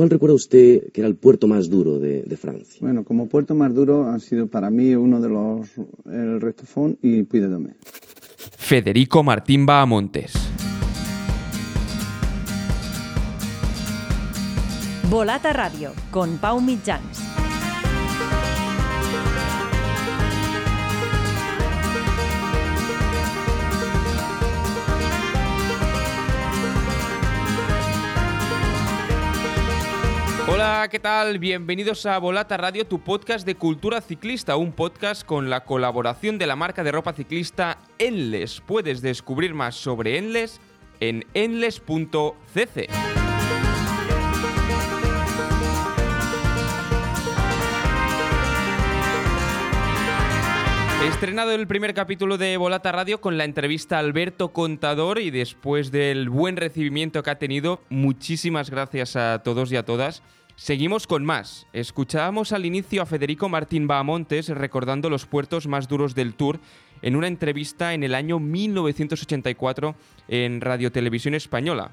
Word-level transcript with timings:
¿Cuál 0.00 0.08
recuerda 0.08 0.34
usted 0.34 0.90
que 0.94 1.02
era 1.02 1.08
el 1.08 1.16
puerto 1.16 1.46
más 1.46 1.68
duro 1.68 1.98
de, 1.98 2.24
Francia? 2.40 2.78
Bueno, 2.80 3.04
como 3.04 3.28
puerto 3.28 3.54
más 3.54 3.74
duro 3.74 4.08
han 4.08 4.18
sido 4.20 4.46
para 4.46 4.70
mí 4.70 4.94
uno 4.94 5.20
de 5.20 5.28
los 5.28 5.68
el 6.06 6.40
Restofón 6.40 6.96
y 7.02 7.22
Puy 7.24 7.40
de. 7.40 7.74
Federico 8.56 9.22
Martín 9.22 9.66
Bahamontes. 9.66 10.32
Volata 15.10 15.52
Radio 15.52 15.92
con 16.10 16.38
Pau 16.38 16.62
Mitjans. 16.62 17.39
Hola, 30.62 30.88
¿qué 30.90 30.98
tal? 30.98 31.38
Bienvenidos 31.38 32.04
a 32.04 32.18
Volata 32.18 32.58
Radio, 32.58 32.86
tu 32.86 33.00
podcast 33.00 33.46
de 33.46 33.54
cultura 33.54 34.02
ciclista, 34.02 34.56
un 34.56 34.72
podcast 34.72 35.24
con 35.24 35.48
la 35.48 35.64
colaboración 35.64 36.36
de 36.36 36.46
la 36.46 36.54
marca 36.54 36.84
de 36.84 36.92
ropa 36.92 37.14
ciclista 37.14 37.78
Enles. 37.98 38.60
Puedes 38.66 39.00
descubrir 39.00 39.54
más 39.54 39.74
sobre 39.74 40.18
Enles 40.18 40.60
en 41.00 41.24
enles.cc. 41.32 42.88
Estrenado 51.08 51.52
el 51.52 51.66
primer 51.66 51.94
capítulo 51.94 52.36
de 52.36 52.58
Volata 52.58 52.92
Radio 52.92 53.22
con 53.22 53.38
la 53.38 53.44
entrevista 53.44 53.96
a 53.96 54.00
Alberto 54.00 54.52
Contador 54.52 55.20
y 55.20 55.30
después 55.30 55.90
del 55.90 56.28
buen 56.28 56.58
recibimiento 56.58 57.22
que 57.22 57.30
ha 57.30 57.38
tenido, 57.38 57.80
muchísimas 57.88 58.68
gracias 58.68 59.16
a 59.16 59.42
todos 59.42 59.72
y 59.72 59.76
a 59.76 59.86
todas. 59.86 60.22
Seguimos 60.60 61.06
con 61.06 61.24
más. 61.24 61.66
Escuchábamos 61.72 62.52
al 62.52 62.66
inicio 62.66 63.00
a 63.00 63.06
Federico 63.06 63.48
Martín 63.48 63.86
Bahamontes 63.86 64.48
recordando 64.48 65.08
los 65.08 65.24
puertos 65.24 65.66
más 65.66 65.88
duros 65.88 66.14
del 66.14 66.34
Tour 66.34 66.60
en 67.00 67.16
una 67.16 67.28
entrevista 67.28 67.94
en 67.94 68.02
el 68.02 68.14
año 68.14 68.38
1984 68.38 69.94
en 70.28 70.60
Radio 70.60 70.92
Televisión 70.92 71.32
Española. 71.32 71.92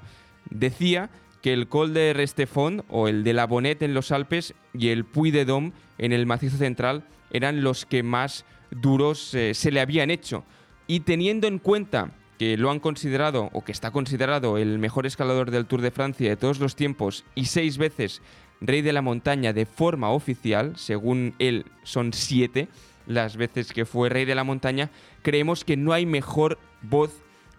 Decía 0.50 1.08
que 1.40 1.54
el 1.54 1.68
Col 1.68 1.94
de 1.94 2.12
Restefond 2.12 2.82
o 2.90 3.08
el 3.08 3.24
de 3.24 3.32
la 3.32 3.46
Bonnet 3.46 3.80
en 3.80 3.94
los 3.94 4.12
Alpes 4.12 4.52
y 4.74 4.88
el 4.88 5.06
Puy 5.06 5.30
de 5.30 5.46
Dôme 5.46 5.72
en 5.96 6.12
el 6.12 6.26
macizo 6.26 6.58
central 6.58 7.04
eran 7.30 7.62
los 7.62 7.86
que 7.86 8.02
más 8.02 8.44
duros 8.70 9.32
eh, 9.32 9.54
se 9.54 9.70
le 9.70 9.80
habían 9.80 10.10
hecho. 10.10 10.44
Y 10.86 11.00
teniendo 11.00 11.46
en 11.46 11.58
cuenta 11.58 12.10
que 12.38 12.58
lo 12.58 12.70
han 12.70 12.80
considerado 12.80 13.48
o 13.54 13.64
que 13.64 13.72
está 13.72 13.90
considerado 13.92 14.58
el 14.58 14.78
mejor 14.78 15.06
escalador 15.06 15.50
del 15.50 15.64
Tour 15.64 15.80
de 15.80 15.90
Francia 15.90 16.28
de 16.28 16.36
todos 16.36 16.60
los 16.60 16.76
tiempos 16.76 17.24
y 17.34 17.46
seis 17.46 17.78
veces 17.78 18.20
rey 18.60 18.82
de 18.82 18.92
la 18.92 19.02
montaña 19.02 19.52
de 19.52 19.66
forma 19.66 20.10
oficial, 20.10 20.72
según 20.76 21.34
él 21.38 21.66
son 21.82 22.12
siete 22.12 22.68
las 23.06 23.36
veces 23.36 23.72
que 23.72 23.86
fue 23.86 24.10
rey 24.10 24.24
de 24.24 24.34
la 24.34 24.44
montaña, 24.44 24.90
creemos 25.22 25.64
que 25.64 25.76
no 25.76 25.92
hay 25.92 26.06
mejor 26.06 26.58
voz 26.82 27.10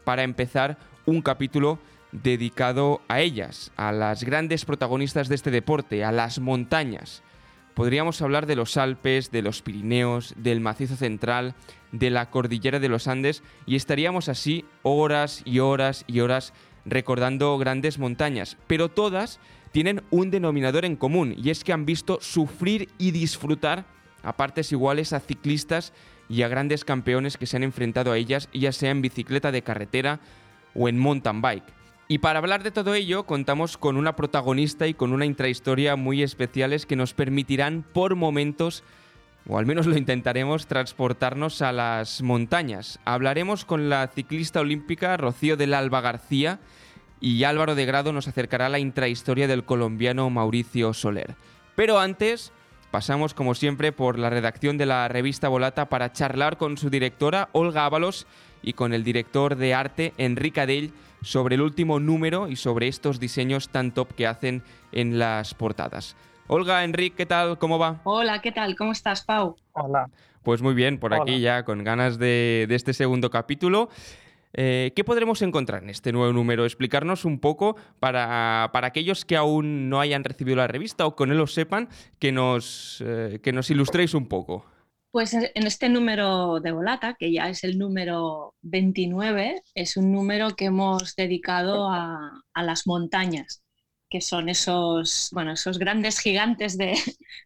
para 0.04 0.24
empezar 0.24 0.78
un 1.06 1.22
capítulo 1.22 1.80
dedicado 2.12 3.02
a 3.08 3.20
ellas, 3.20 3.72
a 3.76 3.92
las 3.92 4.24
grandes 4.24 4.66
protagonistas 4.66 5.28
de 5.28 5.36
este 5.36 5.52
deporte, 5.52 6.04
a 6.04 6.12
las 6.12 6.40
montañas. 6.40 7.24
Podríamos 7.74 8.22
hablar 8.22 8.46
de 8.46 8.56
los 8.56 8.78
Alpes, 8.78 9.32
de 9.32 9.42
los 9.42 9.62
Pirineos, 9.62 10.34
del 10.38 10.60
macizo 10.60 10.96
central, 10.96 11.56
de 11.92 12.10
la 12.10 12.30
cordillera 12.30 12.80
de 12.80 12.90
los 12.90 13.08
Andes 13.08 13.42
y 13.66 13.76
estaríamos 13.76 14.30
así 14.30 14.66
horas 14.84 15.42
y 15.46 15.60
horas 15.60 16.04
y 16.08 16.20
horas 16.20 16.54
recordando 16.86 17.58
grandes 17.58 17.98
montañas, 17.98 18.58
pero 18.68 18.90
todas 18.90 19.40
tienen 19.72 20.02
un 20.10 20.32
denominador 20.32 20.86
en 20.86 20.96
común 20.96 21.36
y 21.38 21.50
es 21.50 21.64
que 21.64 21.74
han 21.74 21.86
visto 21.86 22.20
sufrir 22.22 22.90
y 22.98 23.12
disfrutar 23.12 23.86
a 24.24 24.36
partes 24.36 24.72
iguales 24.72 25.14
a 25.14 25.20
ciclistas 25.20 25.94
y 26.28 26.44
a 26.44 26.48
grandes 26.48 26.86
campeones 26.86 27.38
que 27.38 27.46
se 27.46 27.58
han 27.58 27.64
enfrentado 27.64 28.12
a 28.12 28.18
ellas, 28.18 28.50
ya 28.54 28.72
sea 28.72 28.92
en 28.92 29.02
bicicleta 29.02 29.52
de 29.52 29.64
carretera 29.64 30.20
o 30.76 30.88
en 30.88 31.00
mountain 31.00 31.42
bike. 31.42 31.80
Y 32.08 32.20
para 32.20 32.40
hablar 32.40 32.64
de 32.64 32.72
todo 32.72 32.96
ello, 32.96 33.26
contamos 33.26 33.78
con 33.78 33.96
una 33.96 34.16
protagonista 34.16 34.88
y 34.88 34.96
con 34.96 35.14
una 35.14 35.26
intrahistoria 35.26 35.96
muy 35.96 36.24
especiales 36.24 36.86
que 36.86 36.96
nos 36.96 37.14
permitirán 37.14 37.84
por 37.94 38.16
momentos, 38.16 38.84
o 39.48 39.60
al 39.60 39.68
menos 39.68 39.86
lo 39.86 39.96
intentaremos, 39.96 40.66
transportarnos 40.66 41.62
a 41.62 41.72
las 41.72 42.24
montañas. 42.24 43.00
Hablaremos 43.06 43.64
con 43.64 43.90
la 43.90 44.08
ciclista 44.08 44.60
olímpica 44.60 45.18
Rocío 45.18 45.56
del 45.56 45.76
Alba 45.76 46.02
García, 46.02 46.60
y 47.22 47.44
Álvaro 47.44 47.76
de 47.76 47.86
Grado 47.86 48.14
nos 48.14 48.28
acercará 48.28 48.68
a 48.68 48.70
la 48.70 48.80
intrahistoria 48.80 49.48
del 49.48 49.64
colombiano 49.66 50.30
Mauricio 50.30 50.94
Soler. 50.94 51.36
Pero 51.76 52.00
antes, 52.00 52.52
pasamos 52.92 53.34
como 53.34 53.56
siempre 53.56 53.92
por 53.92 54.18
la 54.18 54.30
redacción 54.30 54.78
de 54.78 54.86
la 54.86 55.08
revista 55.08 55.50
Volata 55.50 55.90
para 55.90 56.12
charlar 56.12 56.58
con 56.58 56.78
su 56.78 56.90
directora 56.90 57.50
Olga 57.52 57.86
Ábalos 57.86 58.28
y 58.62 58.74
con 58.74 58.94
el 58.94 59.04
director 59.04 59.56
de 59.56 59.74
arte 59.74 60.14
Enrique 60.18 60.62
Adell 60.62 60.92
sobre 61.22 61.56
el 61.56 61.62
último 61.62 62.00
número 62.00 62.48
y 62.48 62.56
sobre 62.56 62.88
estos 62.88 63.20
diseños 63.20 63.70
tan 63.70 63.94
top 63.94 64.14
que 64.16 64.28
hacen 64.28 64.64
en 64.92 65.20
las 65.20 65.54
portadas. 65.54 66.16
Olga, 66.48 66.84
Enrique, 66.84 67.16
¿qué 67.16 67.26
tal? 67.26 67.60
¿Cómo 67.60 67.78
va? 67.78 68.02
Hola, 68.06 68.42
¿qué 68.42 68.52
tal? 68.52 68.76
¿Cómo 68.76 68.92
estás, 68.92 69.24
Pau? 69.24 69.56
Hola. 69.74 70.10
Pues 70.44 70.62
muy 70.62 70.74
bien, 70.74 70.98
por 70.98 71.14
aquí 71.14 71.42
ya 71.42 71.64
con 71.64 71.84
ganas 71.84 72.18
de, 72.18 72.66
de 72.68 72.76
este 72.76 72.94
segundo 72.94 73.30
capítulo. 73.30 73.90
Eh, 74.54 74.92
¿Qué 74.96 75.04
podremos 75.04 75.42
encontrar 75.42 75.84
en 75.84 75.90
este 75.90 76.12
nuevo 76.12 76.34
número? 76.34 76.66
Explicarnos 76.66 77.26
un 77.26 77.40
poco 77.40 77.76
para, 78.00 78.72
aquellos 78.74 79.26
que 79.26 79.36
aún 79.36 79.90
no 79.90 80.00
hayan 80.00 80.24
recibido 80.24 80.58
la 80.58 80.68
revista 80.68 81.06
o 81.06 81.16
que 81.16 81.28
no 81.28 81.34
lo 81.34 81.48
sepan, 81.48 81.90
que 82.18 82.32
nos, 82.32 83.04
eh, 83.06 83.40
que 83.44 83.54
nos 83.54 83.70
ilustréis 83.70 84.14
un 84.14 84.28
poco. 84.28 84.66
Pues 85.12 85.34
en 85.34 85.66
este 85.66 85.90
número 85.90 86.60
de 86.60 86.72
Volata, 86.72 87.16
que 87.18 87.32
ya 87.32 87.50
es 87.50 87.64
el 87.64 87.80
número 87.80 88.54
29, 88.62 89.64
es 89.74 89.98
un 89.98 90.12
número 90.12 90.52
que 90.52 90.66
hemos 90.66 91.16
dedicado 91.16 91.90
a, 91.90 92.44
las 92.54 92.86
montañas, 92.86 93.64
que 94.08 94.22
son 94.22 94.50
esos, 94.50 95.30
bueno, 95.32 95.54
esos 95.54 95.80
grandes 95.80 96.20
gigantes 96.20 96.78
de, 96.78 96.96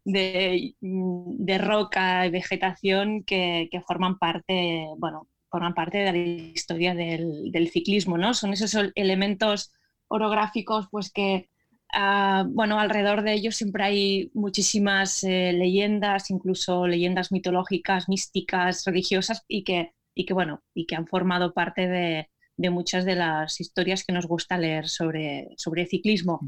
de, 0.03 1.57
roca 1.57 2.25
y 2.27 2.31
vegetación 2.31 3.23
que, 3.23 3.69
que, 3.71 3.79
forman 3.79 4.17
parte, 4.17 4.85
bueno, 4.97 5.29
forman 5.53 5.75
parte 5.75 5.99
de 5.99 6.11
la 6.11 6.17
historia 6.17 6.95
del, 6.95 7.69
ciclismo, 7.71 8.17
¿no? 8.17 8.33
Son 8.33 8.53
esos 8.53 8.75
elementos 8.95 9.71
orográficos 10.07 10.87
pues 10.89 11.11
que 11.11 11.47
ah, 11.93 12.43
bueno, 12.49 12.79
alrededor 12.79 13.21
de 13.21 13.33
ellos 13.33 13.55
siempre 13.55 13.83
hay 13.83 14.31
muchísimas 14.33 15.23
eh, 15.23 15.53
leyendas, 15.53 16.31
incluso 16.31 16.87
leyendas 16.87 17.31
mitológicas, 17.31 18.09
místicas, 18.09 18.83
religiosas 18.85 19.43
y 19.47 19.63
que, 19.63 19.93
y 20.15 20.25
que, 20.25 20.33
bueno, 20.33 20.63
y 20.73 20.87
que 20.87 20.95
han 20.95 21.05
formado 21.05 21.53
parte 21.53 21.87
de, 21.87 22.29
muchas 22.71 23.05
de 23.05 23.13
las 23.13 23.61
historias 23.61 24.03
que 24.03 24.13
nos 24.13 24.25
gusta 24.25 24.57
leer 24.57 24.89
sobre, 24.89 25.49
sobre 25.57 25.85
ciclismo. 25.85 26.39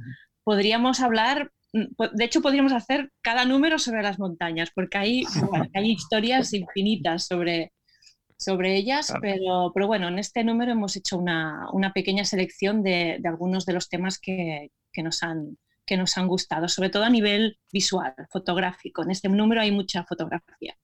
Podríamos 0.44 1.00
hablar, 1.00 1.52
mm, 1.74 1.86
de 2.12 2.26
hecho 2.26 2.42
podríamos 2.42 2.74
hacer 2.74 3.12
cada 3.22 3.46
número 3.46 3.78
sobre 3.78 4.02
las 4.02 4.18
montañas, 4.18 4.72
porque 4.74 4.98
hay, 4.98 5.24
hay 5.76 5.92
historias 5.92 6.54
infinitas 6.54 7.28
sobre, 7.28 7.72
sobre 8.38 8.76
ellas, 8.76 9.14
pero, 9.22 9.72
pero 9.74 9.88
bueno, 9.88 10.08
en 10.08 10.20
este 10.20 10.44
número 10.44 10.72
hemos 10.72 10.96
hecho 10.96 11.18
una, 11.18 11.92
pequeña 11.94 12.26
selección 12.26 12.84
de, 12.84 13.22
algunos 13.26 13.66
de 13.66 13.74
los 13.74 13.90
temas 13.90 14.20
que, 14.20 14.72
nos 14.98 15.24
han, 15.24 15.58
que 15.86 15.98
nos 15.98 16.18
han 16.18 16.28
gustado, 16.28 16.68
sobre 16.68 16.90
todo 16.90 17.04
a 17.04 17.10
nivel 17.10 17.60
visual, 17.72 18.14
fotográfico. 18.30 19.04
En 19.04 19.12
este 19.12 19.30
número 19.30 19.62
hay 19.62 19.72
mucha 19.72 20.04
fotografía. 20.04 20.76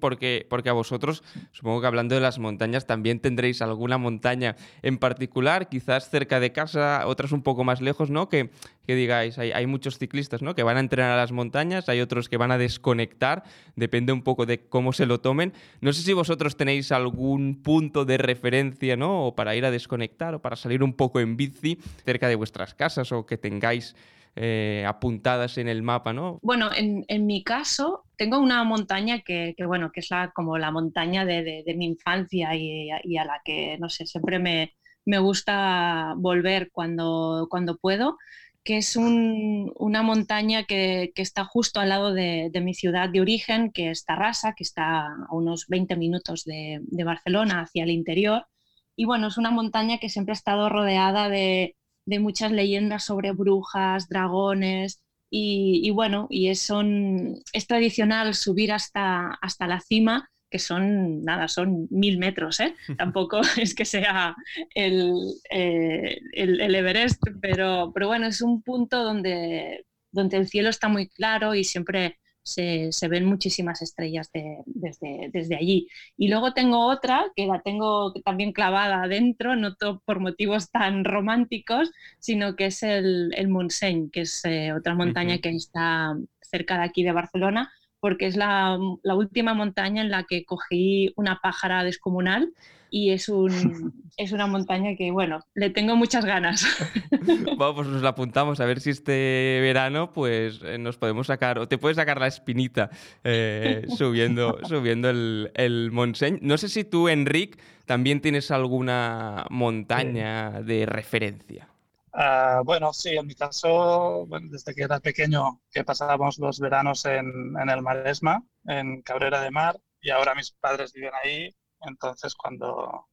Porque, 0.00 0.46
porque 0.48 0.68
a 0.68 0.72
vosotros, 0.72 1.22
supongo 1.52 1.80
que 1.80 1.86
hablando 1.86 2.14
de 2.14 2.20
las 2.20 2.38
montañas, 2.38 2.86
también 2.86 3.20
tendréis 3.20 3.60
alguna 3.60 3.98
montaña 3.98 4.56
en 4.82 4.98
particular, 4.98 5.68
quizás 5.68 6.08
cerca 6.10 6.40
de 6.40 6.52
casa, 6.52 7.06
otras 7.06 7.32
un 7.32 7.42
poco 7.42 7.64
más 7.64 7.80
lejos, 7.80 8.10
¿no? 8.10 8.28
Que, 8.28 8.50
que 8.86 8.94
digáis, 8.94 9.38
hay, 9.38 9.52
hay, 9.52 9.66
muchos 9.66 9.98
ciclistas, 9.98 10.40
¿no? 10.40 10.54
Que 10.54 10.62
van 10.62 10.78
a 10.78 10.80
entrenar 10.80 11.12
a 11.12 11.16
las 11.16 11.32
montañas, 11.32 11.88
hay 11.88 12.00
otros 12.00 12.28
que 12.28 12.38
van 12.38 12.50
a 12.50 12.58
desconectar, 12.58 13.44
depende 13.76 14.12
un 14.12 14.22
poco 14.22 14.46
de 14.46 14.60
cómo 14.60 14.92
se 14.92 15.06
lo 15.06 15.20
tomen. 15.20 15.52
No 15.80 15.92
sé 15.92 16.02
si 16.02 16.12
vosotros 16.14 16.56
tenéis 16.56 16.90
algún 16.90 17.62
punto 17.62 18.04
de 18.04 18.16
referencia, 18.16 18.96
¿no? 18.96 19.26
O 19.26 19.34
para 19.34 19.54
ir 19.54 19.64
a 19.64 19.70
desconectar 19.70 20.34
o 20.34 20.42
para 20.42 20.56
salir 20.56 20.82
un 20.82 20.94
poco 20.94 21.20
en 21.20 21.36
bici 21.36 21.78
cerca 22.04 22.28
de 22.28 22.34
vuestras 22.34 22.74
casas 22.74 23.12
o 23.12 23.26
que 23.26 23.36
tengáis 23.36 23.94
eh, 24.36 24.84
apuntadas 24.86 25.58
en 25.58 25.68
el 25.68 25.82
mapa, 25.82 26.12
¿no? 26.12 26.38
Bueno, 26.42 26.70
en, 26.74 27.26
mi 27.26 27.42
caso 27.42 28.04
tengo 28.16 28.38
una 28.38 28.62
montaña 28.64 29.20
que, 29.20 29.54
bueno, 29.66 29.90
que 29.92 30.00
es 30.00 30.08
como 30.34 30.58
la 30.58 30.70
montaña 30.70 31.24
de, 31.24 31.64
mi 31.76 31.86
infancia 31.86 32.54
y, 32.54 32.90
a 32.90 33.24
la 33.24 33.40
que, 33.44 33.76
no 33.78 33.88
sé, 33.88 34.06
siempre 34.06 34.38
me, 34.38 35.18
gusta 35.18 36.14
volver 36.16 36.70
cuando, 36.70 37.46
cuando 37.50 37.78
puedo 37.78 38.16
que 38.64 38.76
es 38.76 38.96
una 38.96 40.02
montaña 40.02 40.64
que, 40.64 41.10
está 41.16 41.44
justo 41.44 41.80
al 41.80 41.88
lado 41.88 42.12
de, 42.12 42.50
mi 42.62 42.74
ciudad 42.74 43.08
de 43.08 43.22
origen, 43.22 43.72
que 43.72 43.90
es 43.90 44.04
Tarrasa, 44.04 44.52
que 44.54 44.62
está 44.62 45.06
a 45.06 45.28
unos 45.30 45.66
20 45.68 45.96
minutos 45.96 46.44
de, 46.44 46.80
de, 46.82 47.04
Barcelona 47.04 47.62
hacia 47.62 47.84
el 47.84 47.90
interior. 47.90 48.46
Y 48.94 49.06
bueno, 49.06 49.28
es 49.28 49.38
una 49.38 49.50
montaña 49.50 49.96
que 49.98 50.10
siempre 50.10 50.32
ha 50.32 50.34
estado 50.34 50.68
rodeada 50.68 51.30
de, 51.30 51.76
de 52.08 52.18
muchas 52.18 52.52
leyendas 52.52 53.04
sobre 53.04 53.32
brujas, 53.32 54.08
dragones, 54.08 55.00
Y, 55.30 55.90
bueno, 55.90 56.26
y 56.30 56.48
es, 56.48 56.60
son, 56.62 57.36
es 57.52 57.66
tradicional 57.66 58.34
subir 58.34 58.72
hasta, 58.72 59.34
hasta 59.42 59.66
la 59.66 59.80
cima 59.80 60.30
que 60.50 60.58
son, 60.58 61.22
nada, 61.22 61.48
son 61.48 61.86
mil 61.90 62.16
metros, 62.18 62.60
¿eh? 62.60 62.74
Tampoco 62.98 63.40
es 63.58 63.74
que 63.74 63.84
sea 63.84 64.34
el, 64.74 65.12
eh, 65.50 66.18
el, 66.32 66.74
Everest, 66.74 67.22
pero, 67.42 67.92
pero 67.94 68.06
bueno, 68.08 68.26
es 68.26 68.40
un 68.40 68.62
punto 68.62 69.04
donde, 69.04 69.84
donde 70.10 70.38
el 70.38 70.48
cielo 70.48 70.70
está 70.70 70.88
muy 70.88 71.08
claro 71.08 71.54
y 71.54 71.64
siempre 71.64 72.18
se, 72.48 72.92
se 72.92 73.08
ven 73.08 73.24
muchísimas 73.24 73.82
estrellas 73.82 74.30
desde, 74.66 75.30
desde, 75.32 75.56
allí. 75.56 75.88
Y 76.16 76.28
luego 76.28 76.52
tengo 76.52 76.86
otra 76.86 77.26
que 77.36 77.46
la 77.46 77.60
tengo 77.60 78.12
también 78.24 78.52
clavada 78.52 79.02
adentro, 79.02 79.56
no 79.56 79.76
por 80.04 80.20
motivos 80.20 80.70
tan 80.70 81.04
románticos, 81.04 81.90
sino 82.18 82.56
que 82.56 82.66
es 82.66 82.82
el, 82.82 83.32
el 83.36 83.48
Montseny, 83.48 84.10
que 84.10 84.22
es 84.22 84.44
eh, 84.44 84.72
otra 84.72 84.94
montaña 84.94 85.38
que 85.38 85.50
está 85.50 86.16
cerca 86.40 86.78
de 86.78 86.84
aquí 86.84 87.02
de 87.02 87.12
Barcelona 87.12 87.70
porque 88.00 88.26
es 88.26 88.36
la, 88.36 88.78
última 89.04 89.54
montaña 89.54 90.02
en 90.02 90.10
la 90.10 90.24
que 90.24 90.44
cogí 90.44 91.12
una 91.16 91.40
pájara 91.42 91.84
descomunal 91.84 92.52
y 92.90 93.10
es, 93.10 93.28
un, 93.28 93.92
es 94.16 94.32
una 94.32 94.46
montaña 94.46 94.96
que, 94.96 95.10
bueno, 95.10 95.40
le 95.54 95.70
tengo 95.70 95.96
muchas 95.96 96.24
ganas. 96.24 96.66
Vamos, 97.56 97.74
pues 97.76 97.88
nos 97.88 98.02
la 98.02 98.10
apuntamos 98.10 98.60
a 98.60 98.64
ver 98.66 98.80
si 98.80 98.90
este 98.90 99.58
verano 99.62 100.12
pues 100.12 100.60
eh, 100.64 100.78
nos 100.78 100.96
podemos 100.96 101.26
sacar, 101.26 101.58
o 101.58 101.68
te 101.68 101.78
puedes 101.78 101.96
sacar 101.96 102.20
la 102.20 102.26
espinita 102.26 102.90
eh, 103.24 103.86
subiendo, 103.96 104.58
subiendo 104.64 105.10
el, 105.10 105.50
el 105.54 105.90
Montseny. 105.92 106.38
No 106.42 106.58
sé 106.58 106.68
si 106.68 106.84
tú, 106.84 107.08
Enric, 107.08 107.58
también 107.86 108.20
tienes 108.20 108.50
alguna 108.50 109.46
montaña 109.50 110.62
de 110.62 110.86
referencia. 110.86 111.68
Ah, 112.12 112.62
bueno, 112.64 112.92
sí, 112.92 113.10
en 113.10 113.26
mi 113.26 113.34
caso, 113.34 114.26
desde 114.50 114.74
que 114.74 114.82
era 114.82 114.98
pequeño, 114.98 115.60
que 115.70 115.84
pasábamos 115.84 116.38
los 116.38 116.58
veranos 116.58 117.04
en, 117.04 117.54
en, 117.60 117.70
el 117.70 117.80
Maresma, 117.80 118.42
en 118.66 119.02
Cabrera 119.02 119.40
de 119.40 119.52
Mar, 119.52 119.78
y 120.00 120.10
ahora 120.10 120.34
mis 120.34 120.50
padres 120.50 120.92
viven 120.92 121.12
ahí, 121.22 121.54
entonces 121.82 122.34
cuando, 122.34 123.08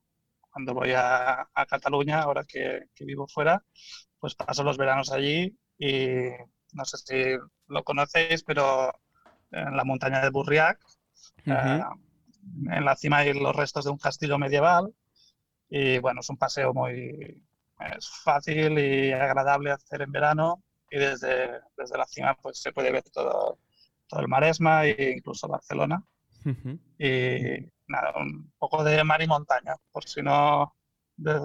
cuando 0.51 0.73
voy 0.73 0.91
a, 0.91 1.47
a 1.53 1.65
Cataluña, 1.65 2.21
ahora 2.21 2.43
que, 2.43 2.87
que, 2.93 3.05
vivo 3.05 3.27
fuera, 3.27 3.63
pues 4.19 4.35
paso 4.35 4.63
los 4.63 4.77
veranos 4.77 5.11
allí 5.11 5.57
y 5.77 6.29
no 6.73 6.85
sé 6.85 6.97
si 6.97 7.37
lo 7.67 7.83
conocéis, 7.83 8.43
pero 8.43 8.91
en 9.51 9.75
la 9.75 9.83
montaña 9.83 10.21
de 10.21 10.29
Burriac, 10.29 10.79
ah, 11.47 11.95
en 12.71 12.85
la 12.85 12.95
cima 12.95 13.17
hay 13.17 13.33
los 13.33 13.55
restos 13.55 13.85
de 13.85 13.91
un 13.91 13.97
castillo 13.97 14.37
medieval 14.37 14.93
y 15.69 15.99
bueno, 15.99 16.21
es 16.21 16.29
un 16.29 16.37
paseo 16.37 16.73
muy, 16.73 17.43
es 17.97 18.09
fácil 18.23 18.77
y 18.79 19.11
agradable 19.11 19.71
hacer 19.71 20.01
en 20.01 20.11
verano 20.11 20.63
y 20.89 20.97
desde, 20.97 21.61
desde 21.77 21.97
la 21.97 22.05
cima 22.05 22.35
pues 22.41 22.61
se 22.61 22.71
puede 22.71 22.91
ver 22.91 23.03
todo, 23.11 23.59
todo 24.07 24.19
el 24.19 24.27
Maresma 24.27 24.85
e 24.85 25.13
incluso 25.17 25.47
Barcelona. 25.47 26.03
Y 26.99 27.57
nada, 27.87 28.13
un 28.17 28.51
poco 28.57 28.83
de 28.83 29.03
mar 29.03 29.21
y 29.21 29.27
montaña, 29.27 29.75
por 29.91 30.05
si 30.05 30.21
no 30.21 30.73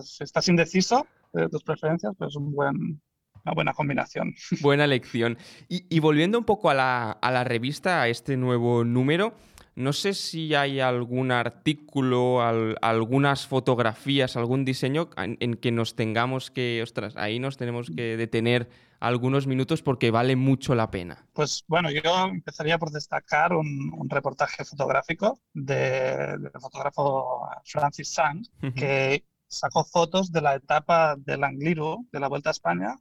si 0.03 0.25
estás 0.25 0.49
indeciso 0.49 1.07
de 1.33 1.49
tus 1.49 1.63
preferencias, 1.63 2.13
pues 2.19 2.35
un 2.37 2.53
buen, 2.53 3.01
una 3.45 3.55
buena 3.55 3.73
combinación. 3.73 4.35
Buena 4.61 4.85
elección. 4.85 5.39
Y, 5.69 6.01
volviendo 6.01 6.39
un 6.39 6.45
poco 6.45 6.71
a 6.71 6.75
la, 6.75 7.45
revista, 7.45 8.03
a 8.03 8.09
este 8.09 8.37
nuevo 8.37 8.85
número, 8.85 9.35
no 9.77 9.93
sé 9.93 10.15
si 10.15 10.55
hay 10.55 10.81
algún 10.81 11.31
artículo, 11.31 12.43
algunas 12.43 13.47
fotografías, 13.47 14.37
algún 14.37 14.65
diseño 14.65 15.11
en, 15.17 15.55
que 15.55 15.71
nos 15.71 15.95
tengamos 15.95 16.51
que, 16.51 16.81
ostras, 16.83 17.17
ahí 17.17 17.39
nos 17.39 17.57
tenemos 17.57 17.91
que 17.91 18.17
detener 18.17 18.69
algunos 19.01 19.47
minutos 19.47 19.83
porque 19.83 20.11
vale 20.11 20.37
mucho 20.37 20.75
la 20.75 20.91
pena. 20.91 21.27
Pues 21.33 21.65
bueno, 21.67 21.91
yo 21.91 22.27
empezaría 22.27 22.79
por 22.79 22.91
destacar 22.91 23.55
un, 23.55 24.09
reportaje 24.09 24.65
fotográfico 24.65 25.41
del 25.53 26.51
fotógrafo 26.61 27.49
Francis 27.65 28.13
Sang, 28.13 28.43
que 28.75 29.25
sacó 29.49 29.85
fotos 29.85 30.31
de 30.31 30.43
la 30.43 30.55
etapa 30.55 31.17
del 31.17 31.45
Angliru, 31.45 32.07
de 32.13 32.21
la 32.21 32.29
Vuelta 32.29 32.51
a 32.51 32.53
España, 32.53 32.97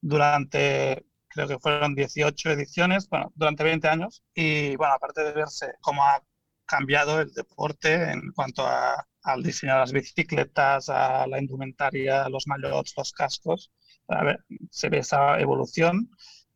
durante 0.00 1.06
creo 1.28 1.48
que 1.48 1.58
fueron 1.58 1.94
18 1.94 2.50
ediciones, 2.50 3.08
bueno, 3.08 3.30
durante 3.34 3.62
20 3.62 3.88
años. 3.88 4.22
Y 4.34 4.74
bueno, 4.76 4.94
aparte 4.94 5.22
de 5.22 5.32
verse 5.32 5.74
cómo 5.80 6.02
ha 6.02 6.22
cambiado 6.64 7.20
el 7.20 7.32
deporte 7.32 8.10
en 8.10 8.32
cuanto 8.32 8.66
a, 8.66 9.06
al 9.22 9.42
diseño 9.42 9.74
de 9.74 9.78
las 9.80 9.92
bicicletas, 9.92 10.88
a 10.88 11.26
la 11.26 11.38
indumentaria, 11.38 12.24
a 12.24 12.28
los 12.30 12.46
maillots, 12.46 12.94
los 12.96 13.12
cascos, 13.12 13.70
a 14.08 14.24
ver, 14.24 14.44
se 14.70 14.88
ve 14.88 14.98
esa 14.98 15.38
evolución. 15.40 16.10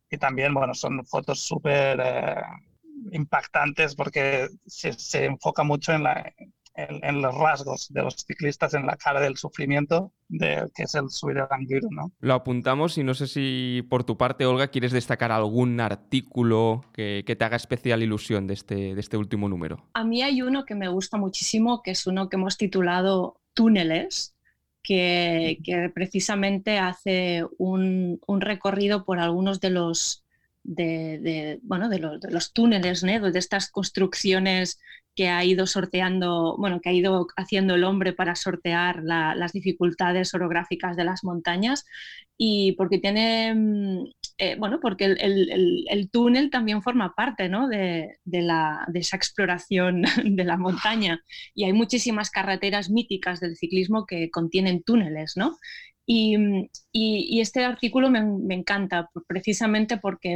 Y 0.09 0.17
también, 0.17 0.53
bueno, 0.53 0.73
son 0.73 1.05
fotos 1.05 1.39
súper 1.39 1.99
eh, 2.03 2.35
impactantes 3.11 3.95
porque 3.95 4.49
se, 4.65 4.93
se, 4.93 5.25
enfoca 5.25 5.63
mucho 5.63 5.93
en 5.93 6.03
la, 6.03 6.33
en, 6.75 7.21
los 7.21 7.35
rasgos 7.35 7.87
de 7.89 8.03
los 8.03 8.15
ciclistas, 8.15 8.73
en 8.73 8.85
la 8.85 8.95
cara 8.95 9.19
del 9.19 9.37
sufrimiento 9.37 10.11
de 10.27 10.69
que 10.75 10.83
es 10.83 10.95
el 10.95 11.09
subir 11.09 11.37
el 11.37 11.47
Angliru, 11.49 11.89
¿no? 11.91 12.11
Lo 12.19 12.33
apuntamos 12.33 12.97
y 12.97 13.03
no 13.03 13.13
sé 13.13 13.27
si 13.27 13.85
por 13.89 14.03
tu 14.03 14.17
parte, 14.17 14.45
Olga, 14.45 14.67
quieres 14.67 14.91
destacar 14.91 15.31
algún 15.31 15.79
artículo 15.79 16.85
que, 16.93 17.23
que, 17.25 17.35
te 17.35 17.45
haga 17.45 17.57
especial 17.57 18.03
ilusión 18.03 18.47
de 18.47 18.53
este, 18.53 18.95
de 18.95 18.99
este 18.99 19.17
último 19.17 19.49
número. 19.49 19.85
A 19.93 20.03
mí 20.03 20.21
hay 20.21 20.41
uno 20.41 20.65
que 20.65 20.75
me 20.75 20.87
gusta 20.87 21.17
muchísimo, 21.17 21.81
que 21.81 21.91
es 21.91 22.07
uno 22.07 22.29
que 22.29 22.37
hemos 22.37 22.57
titulado 22.57 23.41
Túneles, 23.53 24.30
que, 24.83 25.59
precisamente 25.93 26.77
hace 26.79 27.45
un, 27.57 28.19
recorrido 28.39 29.05
por 29.05 29.19
algunos 29.19 29.59
de 29.59 29.69
los 29.69 30.23
de, 30.63 31.59
bueno, 31.63 31.89
de, 31.89 31.99
los, 31.99 32.21
de 32.21 32.29
los 32.29 32.53
túneles, 32.53 33.03
¿no? 33.03 33.31
de 33.31 33.39
estas 33.39 33.71
construcciones 33.71 34.79
que 35.15 35.29
ha 35.29 35.43
ido 35.43 35.67
sorteando, 35.67 36.55
bueno, 36.57 36.79
que 36.81 36.89
ha 36.89 36.93
ido 36.93 37.27
haciendo 37.35 37.75
el 37.75 37.83
hombre 37.83 38.13
para 38.13 38.35
sortear 38.35 39.03
las 39.03 39.51
dificultades 39.51 40.33
orográficas 40.33 40.95
de 40.95 41.03
las 41.03 41.23
montañas 41.23 41.85
y 42.37 42.73
porque 42.73 42.99
tiene, 42.99 43.53
mm, 43.53 44.11
eh, 44.43 44.55
bueno, 44.57 44.79
porque 44.81 45.05
el, 45.05 46.09
túnel 46.11 46.49
también 46.49 46.81
forma 46.81 47.13
parte 47.13 47.47
¿no? 47.47 47.67
de, 47.67 48.17
la, 48.25 48.87
de, 48.87 48.99
esa 48.99 49.15
exploración 49.15 50.01
de 50.25 50.43
la 50.43 50.57
montaña 50.57 51.21
y 51.53 51.65
hay 51.65 51.73
muchísimas 51.73 52.31
carreteras 52.31 52.89
míticas 52.89 53.39
del 53.39 53.55
ciclismo 53.55 54.07
que 54.07 54.31
contienen 54.31 54.81
túneles, 54.81 55.37
¿no? 55.37 55.59
Y, 56.07 56.37
y, 56.91 57.39
este 57.39 57.63
artículo 57.63 58.09
me, 58.09 58.23
me, 58.23 58.55
encanta 58.55 59.11
precisamente 59.27 59.97
porque 59.97 60.33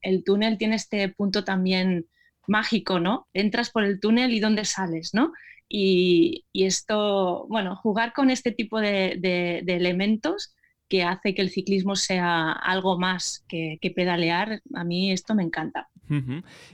el, 0.00 0.24
túnel 0.24 0.56
tiene 0.56 0.76
este 0.76 1.10
punto 1.10 1.44
también 1.44 2.06
mágico, 2.46 2.98
¿no? 2.98 3.28
Entras 3.34 3.68
por 3.68 3.84
el 3.84 4.00
túnel 4.00 4.32
y 4.32 4.40
dónde 4.40 4.64
sales, 4.64 5.10
¿no? 5.12 5.34
Y, 5.68 6.46
esto, 6.54 7.46
bueno, 7.50 7.76
jugar 7.76 8.14
con 8.14 8.30
este 8.30 8.52
tipo 8.52 8.80
de, 8.80 9.62
elementos 9.66 10.53
que 10.88 11.02
hace 11.02 11.34
que 11.34 11.42
el 11.42 11.50
ciclismo 11.50 11.96
sea 11.96 12.52
algo 12.52 12.98
más 12.98 13.44
que, 13.48 13.78
pedalear, 13.94 14.60
a 14.74 14.84
mí 14.84 15.12
esto 15.12 15.34
me 15.34 15.42
encanta. 15.42 15.88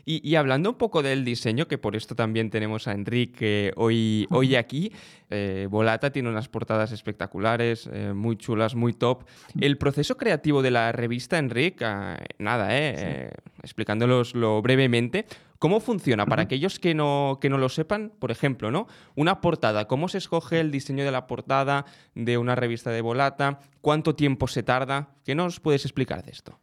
Y, 0.04 0.34
hablando 0.34 0.70
un 0.70 0.76
poco 0.76 1.02
del 1.02 1.24
diseño, 1.24 1.68
que 1.68 1.78
por 1.78 1.96
esto 1.96 2.14
también 2.14 2.50
tenemos 2.50 2.88
a 2.88 2.92
Enrique 2.92 3.72
hoy, 3.76 4.26
hoy 4.30 4.56
aquí, 4.56 4.92
eh, 5.30 5.68
Volata 5.70 6.10
tiene 6.10 6.28
unas 6.28 6.48
portadas 6.48 6.92
espectaculares, 6.92 7.88
eh, 7.92 8.12
muy 8.12 8.36
chulas, 8.36 8.74
muy 8.74 8.92
top. 8.92 9.24
El 9.60 9.78
proceso 9.78 10.16
creativo 10.16 10.62
de 10.62 10.70
la 10.70 10.92
revista, 10.92 11.38
Enrique, 11.38 11.84
ah, 11.84 12.18
nada, 12.38 12.68
eh, 12.70 13.30
explicándolos 13.62 14.34
brevemente, 14.62 15.26
¿Cómo 15.60 15.80
funciona? 15.80 16.24
Para 16.24 16.44
aquellos 16.44 16.78
que 16.78 16.94
no, 16.94 17.36
que 17.38 17.50
no 17.50 17.58
lo 17.58 17.68
sepan, 17.68 18.12
por 18.18 18.30
ejemplo, 18.30 18.70
¿no? 18.70 18.86
Una 19.14 19.42
portada, 19.42 19.86
¿cómo 19.86 20.08
se 20.08 20.16
escoge 20.16 20.58
el 20.58 20.70
diseño 20.70 21.04
de 21.04 21.10
la 21.10 21.26
portada 21.26 21.84
de 22.14 22.38
una 22.38 22.54
revista 22.54 22.90
de 22.90 23.02
Volata? 23.02 23.60
¿Cuánto 23.82 24.14
tiempo 24.14 24.48
se 24.48 24.62
tarda? 24.62 25.10
¿Qué 25.22 25.34
nos 25.34 25.60
puedes 25.60 25.84
explicar 25.84 26.24
de 26.24 26.30
esto? 26.30 26.58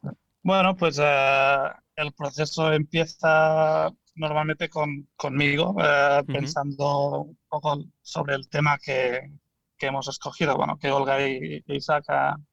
Bueno, 0.48 0.78
pues 0.78 0.98
eh, 1.04 1.58
el 1.98 2.14
proceso 2.14 2.72
empieza 2.72 3.92
normalmente 4.16 4.70
con, 4.70 5.10
conmigo, 5.18 5.76
eh, 5.84 6.24
pensando 6.26 7.24
un 7.24 7.40
poco 7.50 7.84
sobre 8.02 8.36
el 8.36 8.48
tema 8.48 8.78
que, 8.78 9.30
que, 9.78 9.88
hemos 9.88 10.08
escogido, 10.08 10.56
bueno, 10.56 10.78
que 10.80 10.90
Olga 10.90 11.28
y, 11.28 11.62
Isaac 11.68 12.06
han 12.10 12.48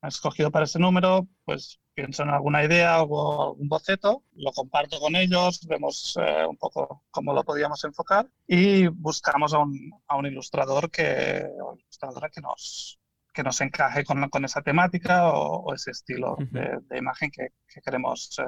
escogido 0.00 0.50
para 0.50 0.64
ese 0.64 0.78
número, 0.78 1.28
pues 1.44 1.78
pienso 1.92 2.22
en 2.22 2.30
alguna 2.30 2.64
idea 2.64 3.02
o 3.02 3.50
algún 3.50 3.68
boceto, 3.68 4.24
lo 4.36 4.50
comparto 4.52 4.98
con 4.98 5.14
ellos, 5.14 5.66
vemos 5.68 6.18
eh, 6.18 6.46
un 6.48 6.56
poco 6.56 7.04
cómo 7.10 7.34
lo 7.34 7.44
podíamos 7.44 7.84
enfocar 7.84 8.26
y 8.46 8.86
buscamos 8.86 9.52
a 9.52 9.58
un, 9.58 9.92
a 10.06 10.16
un 10.16 10.24
ilustrador 10.24 10.90
que, 10.90 11.44
o 11.62 11.76
ilustradora 11.76 12.30
que 12.30 12.40
nos, 12.40 12.98
que 13.34 13.42
nos 13.42 13.60
encaje 13.60 14.04
con, 14.04 14.28
con 14.30 14.44
esa 14.44 14.62
temática 14.62 15.30
o, 15.32 15.74
ese 15.74 15.90
estilo 15.90 16.36
de, 16.50 16.78
de, 16.88 16.98
imagen 16.98 17.30
que, 17.30 17.48
que 17.68 17.80
queremos 17.82 18.38
eh, 18.38 18.44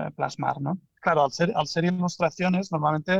eh, 0.00 0.10
plasmar. 0.16 0.60
¿no? 0.60 0.78
Claro, 1.00 1.24
al 1.24 1.32
ser, 1.32 1.52
al 1.56 1.66
ser 1.68 1.84
ilustraciones, 1.84 2.70
normalmente, 2.72 3.14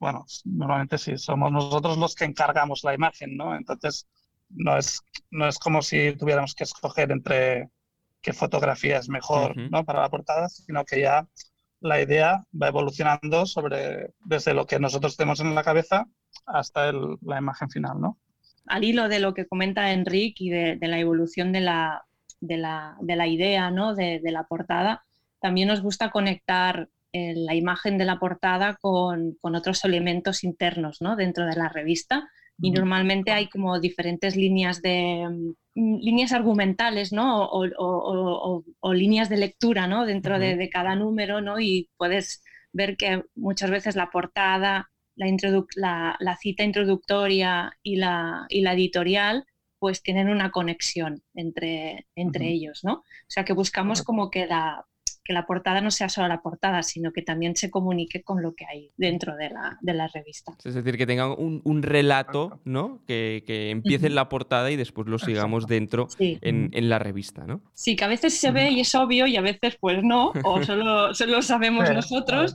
bueno, 0.00 0.24
normalmente 0.44 0.98
sí, 0.98 1.16
somos 1.18 1.52
nosotros 1.52 1.98
los 1.98 2.14
que 2.14 2.24
encargamos 2.24 2.82
la 2.84 2.94
imagen, 2.94 3.36
¿no? 3.36 3.54
Entonces, 3.56 4.08
no 4.48 4.76
es, 4.76 5.02
no 5.30 5.46
es 5.48 5.58
como 5.58 5.82
si 5.82 6.14
tuviéramos 6.16 6.54
que 6.54 6.64
escoger 6.64 7.10
entre 7.12 7.70
qué 8.20 8.32
fotografía 8.32 8.98
es 8.98 9.08
mejor. 9.08 9.56
¿no? 9.70 9.84
para 9.84 10.00
la 10.02 10.08
portada, 10.10 10.48
sino 10.48 10.84
que 10.84 11.00
ya 11.00 11.26
la 11.80 12.00
idea 12.00 12.44
va 12.60 12.68
evolucionando 12.68 13.46
sobre 13.46 14.14
desde 14.20 14.54
lo 14.54 14.66
que 14.66 14.78
nosotros 14.78 15.16
tenemos 15.16 15.40
en 15.40 15.54
la 15.54 15.64
cabeza 15.64 16.06
hasta 16.46 16.88
el- 16.88 17.16
la 17.22 17.38
imagen 17.38 17.68
final, 17.70 18.00
¿no? 18.00 18.18
Al 18.66 18.84
hilo 18.84 19.08
de 19.08 19.20
lo 19.20 19.34
que 19.34 19.46
comenta 19.46 19.92
Enrique 19.92 20.44
y 20.44 20.50
de, 20.50 20.76
de 20.76 20.88
la 20.88 20.98
evolución 20.98 21.52
de 21.52 21.60
la, 21.60 22.04
de 22.40 22.56
la, 22.56 22.96
de 23.00 23.16
la 23.16 23.26
idea 23.26 23.70
¿no? 23.70 23.94
de, 23.94 24.20
la 24.24 24.44
portada, 24.44 25.04
también 25.40 25.68
nos 25.68 25.80
gusta 25.82 26.10
conectar 26.10 26.88
eh, 27.12 27.34
la 27.36 27.54
imagen 27.54 27.98
de 27.98 28.04
la 28.04 28.18
portada 28.18 28.76
con, 28.80 29.36
con 29.40 29.54
otros 29.54 29.84
elementos 29.84 30.44
internos 30.44 31.02
¿no? 31.02 31.16
dentro 31.16 31.46
de 31.46 31.56
la 31.56 31.68
revista. 31.68 32.28
Y 32.64 32.70
normalmente 32.70 33.32
hay 33.32 33.48
como 33.48 33.80
diferentes 33.80 34.36
líneas 34.36 34.82
de 34.82 35.26
mm, 35.74 35.96
líneas 36.00 36.32
argumentales, 36.32 37.12
¿no? 37.12 37.44
O, 37.44 37.64
o- 37.64 37.68
o- 37.78 38.56
o- 38.58 38.64
o 38.78 38.94
líneas 38.94 39.28
de 39.28 39.38
lectura, 39.38 39.88
¿no? 39.88 40.06
Dentro 40.06 40.38
de, 40.38 40.68
cada 40.70 40.94
número, 40.94 41.40
¿no? 41.40 41.58
Y 41.58 41.88
puedes 41.96 42.44
ver 42.72 42.96
que 42.96 43.24
muchas 43.34 43.70
veces 43.70 43.96
la 43.96 44.10
portada, 44.10 44.90
la, 45.16 45.26
la, 45.76 46.16
la 46.20 46.36
cita 46.36 46.64
introductoria 46.64 47.72
y 47.82 47.96
la, 47.96 48.46
y 48.48 48.62
la 48.62 48.74
editorial, 48.74 49.46
pues 49.78 50.02
tienen 50.02 50.28
una 50.28 50.50
conexión 50.50 51.22
entre, 51.34 52.06
entre 52.14 52.48
ellos, 52.48 52.84
¿no? 52.84 52.94
O 52.94 53.04
sea 53.28 53.44
que 53.44 53.52
buscamos 53.52 54.02
como 54.02 54.30
que 54.30 54.46
la, 54.46 54.86
que 55.24 55.32
la 55.32 55.46
portada 55.46 55.80
no 55.80 55.90
sea 55.90 56.08
solo 56.08 56.28
la 56.28 56.40
portada, 56.42 56.82
sino 56.82 57.12
que 57.12 57.22
también 57.22 57.56
se 57.56 57.70
comunique 57.70 58.22
con 58.22 58.42
lo 58.42 58.54
que 58.54 58.66
hay 58.66 58.90
dentro 58.96 59.36
de 59.36 59.50
la, 59.50 59.78
de 59.80 59.94
la 59.94 60.08
revista. 60.08 60.52
Es 60.64 60.74
decir, 60.74 60.96
que 60.96 61.06
tengan 61.06 61.34
un, 61.38 61.60
un 61.64 61.82
relato. 61.82 62.60
¿no? 62.64 63.00
Que, 63.06 63.42
que 63.46 63.70
empiece 63.70 64.06
en 64.06 64.14
la 64.14 64.28
portada 64.28 64.70
y 64.70 64.76
después 64.76 65.06
lo 65.08 65.18
sigamos 65.18 65.66
dentro 65.66 66.08
Sí. 66.16 66.38
en, 66.42 66.70
en 66.72 66.88
la 66.88 66.98
revista, 66.98 67.44
¿no? 67.46 67.60
Sí, 67.74 67.96
que 67.96 68.04
a 68.04 68.08
veces 68.08 68.38
se 68.38 68.50
ve 68.50 68.70
y 68.70 68.80
es 68.80 68.94
obvio 68.94 69.26
y 69.26 69.36
a 69.36 69.40
veces 69.40 69.76
pues 69.80 70.02
no, 70.02 70.32
o 70.44 70.62
solo, 70.64 71.14
solo 71.14 71.32
lo 71.32 71.42
sabemos 71.42 71.90
nosotros, 71.90 72.54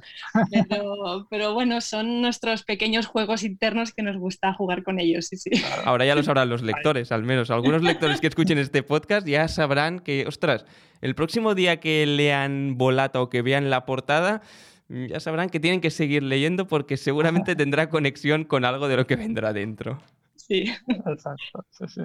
pero, 0.69 1.27
pero 1.29 1.53
bueno, 1.53 1.81
son 1.81 2.21
nuestros 2.21 2.63
pequeños 2.63 3.05
juegos 3.07 3.43
internos 3.43 3.93
que 3.93 4.03
nos 4.03 4.17
gusta 4.17 4.53
jugar 4.53 4.83
con 4.83 4.99
ellos, 4.99 5.27
sí, 5.27 5.37
sí. 5.37 5.49
Ahora 5.85 6.05
ya 6.05 6.15
lo 6.15 6.23
sabrán 6.23 6.49
los 6.49 6.61
lectores, 6.61 7.11
al 7.11 7.23
menos. 7.23 7.51
Algunos 7.51 7.81
lectores 7.81 8.19
que 8.21 8.27
escuchen 8.27 8.57
este 8.57 8.83
podcast 8.83 9.27
ya 9.27 9.47
sabrán 9.47 9.99
que, 9.99 10.25
ostras, 10.27 10.65
el 11.01 11.15
próximo 11.15 11.55
día 11.55 11.79
que 11.79 12.05
lean 12.05 12.77
Volata 12.77 13.21
o 13.21 13.29
que 13.29 13.41
vean 13.41 13.69
la 13.69 13.85
portada, 13.85 14.41
mm, 14.89 15.07
ya 15.07 15.19
sabrán 15.19 15.49
que 15.49 15.59
tienen 15.59 15.81
que 15.81 15.91
seguir 15.91 16.23
leyendo 16.23 16.67
porque 16.67 16.97
seguramente 16.97 17.55
tendrá 17.55 17.89
conexión 17.89 18.45
con 18.45 18.65
algo 18.65 18.87
de 18.87 18.97
lo 18.97 19.07
que 19.07 19.15
vendrá 19.15 19.53
dentro. 19.53 20.01
sí. 20.35 20.65
Exacto, 21.05 21.65
sí, 21.71 21.85
sí. 21.87 22.01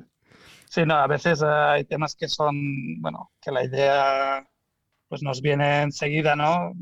Sí, 0.69 0.85
no, 0.87 0.95
a 0.97 1.07
veces 1.07 1.43
eh, 1.43 1.47
hay 1.47 1.85
temas 1.85 2.17
que 2.17 2.29
son, 2.29 2.55
bueno, 3.01 3.33
que 3.41 3.53
la 3.53 3.65
idea 3.65 4.49
pues 5.09 5.23
nos 5.23 5.43
viene 5.43 5.83
enseguida, 5.83 6.37
¿no? 6.37 6.73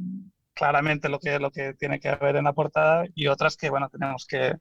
Claramente 0.54 1.08
lo 1.08 1.18
que, 1.20 1.38
lo 1.40 1.50
que 1.50 1.74
tiene 1.74 2.00
que 2.00 2.08
haber 2.10 2.36
en 2.36 2.44
la 2.44 2.52
portada 2.54 3.06
y 3.14 3.28
otras 3.28 3.56
que, 3.56 3.70
bueno, 3.70 3.88
tenemos 3.90 4.26
que, 4.26 4.56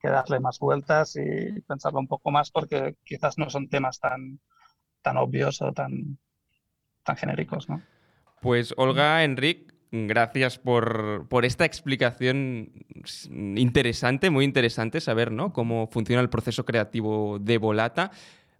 que 0.00 0.08
darle 0.10 0.40
más 0.40 0.58
vueltas 0.60 1.16
y 1.16 1.60
pensarlo 1.62 2.00
un 2.00 2.08
poco 2.08 2.30
más 2.30 2.50
porque 2.50 2.96
quizás 3.04 3.38
no 3.38 3.50
son 3.50 3.68
temas 3.68 4.00
tan, 4.00 4.40
tan 5.02 5.16
obvios 5.18 5.62
o 5.62 5.72
tan, 5.72 6.18
genéricos. 7.18 7.66
Pues 8.40 8.74
Olga, 8.76 9.24
Enric, 9.24 9.72
gracias 9.92 10.58
por, 10.58 11.26
por 11.28 11.44
esta 11.44 11.64
explicación 11.64 12.72
interesante, 13.56 14.30
muy 14.30 14.44
interesante 14.44 15.00
saber 15.00 15.32
¿no? 15.32 15.52
cómo 15.52 15.88
funciona 15.88 16.22
el 16.22 16.30
proceso 16.30 16.64
creativo 16.64 17.38
de 17.40 17.58
Volata. 17.58 18.10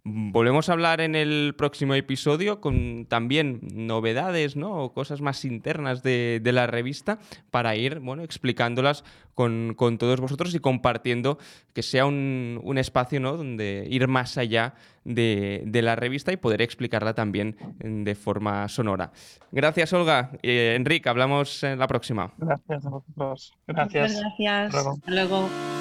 Volvemos 0.05 0.69
a 0.69 0.73
hablar 0.73 1.01
en 1.01 1.15
el 1.15 1.55
próximo 1.57 1.95
episodio 1.95 2.61
con 2.61 3.07
también 3.07 3.61
novedades 3.75 4.57
¿no? 4.57 4.83
o 4.83 4.93
cosas 4.95 5.21
más 5.21 5.45
internas 5.45 6.03
de, 6.03 6.41
de 6.43 6.53
la 6.53 6.67
revista 6.67 7.19
para 7.51 7.77
ir 7.77 8.01
bueno, 8.01 8.23
explicándolas 8.23 9.05
con, 9.35 9.75
con 9.77 9.99
todos 9.99 10.21
vosotros 10.21 10.55
y 10.55 10.59
compartiendo 10.59 11.39
que 11.75 11.83
sea 11.83 12.07
un, 12.07 12.61
un 12.63 12.79
espacio 12.79 13.21
¿no? 13.21 13.37
donde 13.37 13.87
ir 13.91 14.09
más 14.09 14.39
allá 14.39 14.75
de, 15.05 15.63
de 15.67 15.83
la 15.83 15.97
revista 15.97 16.33
y 16.33 16.37
poder 16.37 16.63
explicarla 16.63 17.15
también 17.15 17.57
de 17.79 18.15
forma 18.15 18.69
sonora. 18.69 19.13
Gracias, 19.53 19.93
Olga. 19.93 20.31
Eh, 20.43 20.75
Enrique, 20.77 21.09
hablamos 21.09 21.63
en 21.63 21.79
la 21.79 21.87
próxima. 21.87 22.33
Gracias 22.39 22.87
a 22.87 22.91
vosotros. 22.91 23.53
Gracias. 23.67 24.13
Muchas 24.13 24.23
gracias. 24.23 24.75
Hasta 24.75 24.77
luego. 24.77 24.91
Hasta 24.93 25.11
luego. 25.11 25.80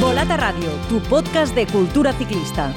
Volata 0.00 0.34
Radio, 0.34 0.70
tu 0.88 0.98
podcast 0.98 1.54
de 1.54 1.66
cultura 1.66 2.14
ciclista. 2.14 2.72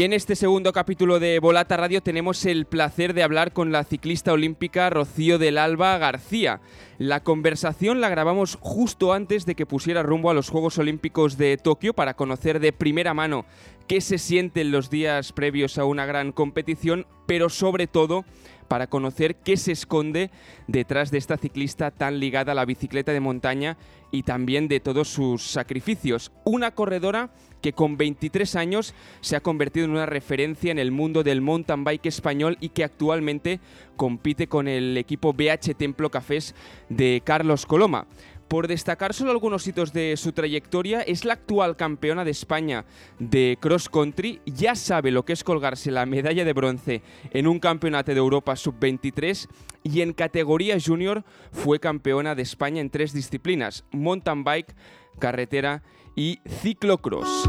Y 0.00 0.04
en 0.04 0.14
este 0.14 0.34
segundo 0.34 0.72
capítulo 0.72 1.20
de 1.20 1.38
Volata 1.40 1.76
Radio 1.76 2.02
tenemos 2.02 2.46
el 2.46 2.64
placer 2.64 3.12
de 3.12 3.22
hablar 3.22 3.52
con 3.52 3.70
la 3.70 3.84
ciclista 3.84 4.32
olímpica 4.32 4.88
Rocío 4.88 5.38
del 5.38 5.58
Alba 5.58 5.98
García. 5.98 6.62
La 6.96 7.22
conversación 7.22 8.00
la 8.00 8.08
grabamos 8.08 8.56
justo 8.62 9.12
antes 9.12 9.44
de 9.44 9.54
que 9.54 9.66
pusiera 9.66 10.02
rumbo 10.02 10.30
a 10.30 10.34
los 10.34 10.48
Juegos 10.48 10.78
Olímpicos 10.78 11.36
de 11.36 11.58
Tokio 11.58 11.92
para 11.92 12.14
conocer 12.14 12.60
de 12.60 12.72
primera 12.72 13.12
mano 13.12 13.44
qué 13.88 14.00
se 14.00 14.16
siente 14.16 14.62
en 14.62 14.70
los 14.70 14.88
días 14.88 15.32
previos 15.32 15.76
a 15.76 15.84
una 15.84 16.06
gran 16.06 16.32
competición, 16.32 17.06
pero 17.26 17.50
sobre 17.50 17.86
todo 17.86 18.24
para 18.68 18.86
conocer 18.86 19.34
qué 19.34 19.58
se 19.58 19.72
esconde 19.72 20.30
detrás 20.66 21.10
de 21.10 21.18
esta 21.18 21.36
ciclista 21.36 21.90
tan 21.90 22.20
ligada 22.20 22.52
a 22.52 22.54
la 22.54 22.64
bicicleta 22.64 23.12
de 23.12 23.20
montaña 23.20 23.76
y 24.12 24.22
también 24.22 24.66
de 24.66 24.80
todos 24.80 25.08
sus 25.08 25.42
sacrificios. 25.42 26.32
Una 26.44 26.70
corredora 26.70 27.30
que 27.60 27.72
con 27.72 27.96
23 27.96 28.56
años 28.56 28.94
se 29.20 29.36
ha 29.36 29.40
convertido 29.40 29.86
en 29.86 29.92
una 29.92 30.06
referencia 30.06 30.70
en 30.70 30.78
el 30.78 30.90
mundo 30.90 31.22
del 31.22 31.40
mountain 31.40 31.84
bike 31.84 32.06
español 32.06 32.56
y 32.60 32.70
que 32.70 32.84
actualmente 32.84 33.60
compite 33.96 34.46
con 34.46 34.68
el 34.68 34.96
equipo 34.96 35.32
BH 35.32 35.74
Templo 35.76 36.10
Cafés 36.10 36.54
de 36.88 37.22
Carlos 37.24 37.66
Coloma. 37.66 38.06
Por 38.50 38.66
destacar 38.66 39.14
solo 39.14 39.30
algunos 39.30 39.64
hitos 39.68 39.92
de 39.92 40.16
su 40.16 40.32
trayectoria, 40.32 41.02
es 41.02 41.24
la 41.24 41.34
actual 41.34 41.76
campeona 41.76 42.24
de 42.24 42.32
España 42.32 42.84
de 43.20 43.56
cross 43.60 43.88
country, 43.88 44.40
ya 44.44 44.74
sabe 44.74 45.12
lo 45.12 45.24
que 45.24 45.34
es 45.34 45.44
colgarse 45.44 45.92
la 45.92 46.04
medalla 46.04 46.44
de 46.44 46.52
bronce 46.52 47.02
en 47.30 47.46
un 47.46 47.60
campeonato 47.60 48.10
de 48.10 48.18
Europa 48.18 48.56
sub-23 48.56 49.46
y 49.84 50.00
en 50.00 50.12
categoría 50.12 50.76
junior 50.84 51.22
fue 51.52 51.78
campeona 51.78 52.34
de 52.34 52.42
España 52.42 52.80
en 52.80 52.90
tres 52.90 53.12
disciplinas, 53.12 53.84
mountain 53.92 54.42
bike, 54.42 54.74
carretera 55.20 55.84
y 55.84 55.99
ciclocross. 56.16 57.48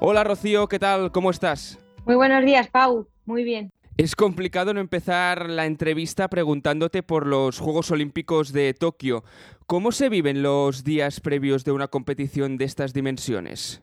Hola 0.00 0.24
Rocío, 0.24 0.68
¿qué 0.68 0.78
tal? 0.78 1.10
¿Cómo 1.10 1.30
estás? 1.30 1.78
Muy 2.04 2.16
buenos 2.16 2.44
días, 2.44 2.68
Pau. 2.68 3.08
Muy 3.24 3.44
bien. 3.44 3.72
Es 3.96 4.14
complicado 4.14 4.74
no 4.74 4.80
empezar 4.80 5.48
la 5.48 5.64
entrevista 5.64 6.28
preguntándote 6.28 7.02
por 7.02 7.26
los 7.26 7.58
Juegos 7.58 7.90
Olímpicos 7.90 8.52
de 8.52 8.74
Tokio. 8.74 9.24
¿Cómo 9.66 9.90
se 9.90 10.10
viven 10.10 10.42
los 10.42 10.84
días 10.84 11.20
previos 11.20 11.64
de 11.64 11.72
una 11.72 11.88
competición 11.88 12.58
de 12.58 12.66
estas 12.66 12.92
dimensiones? 12.92 13.82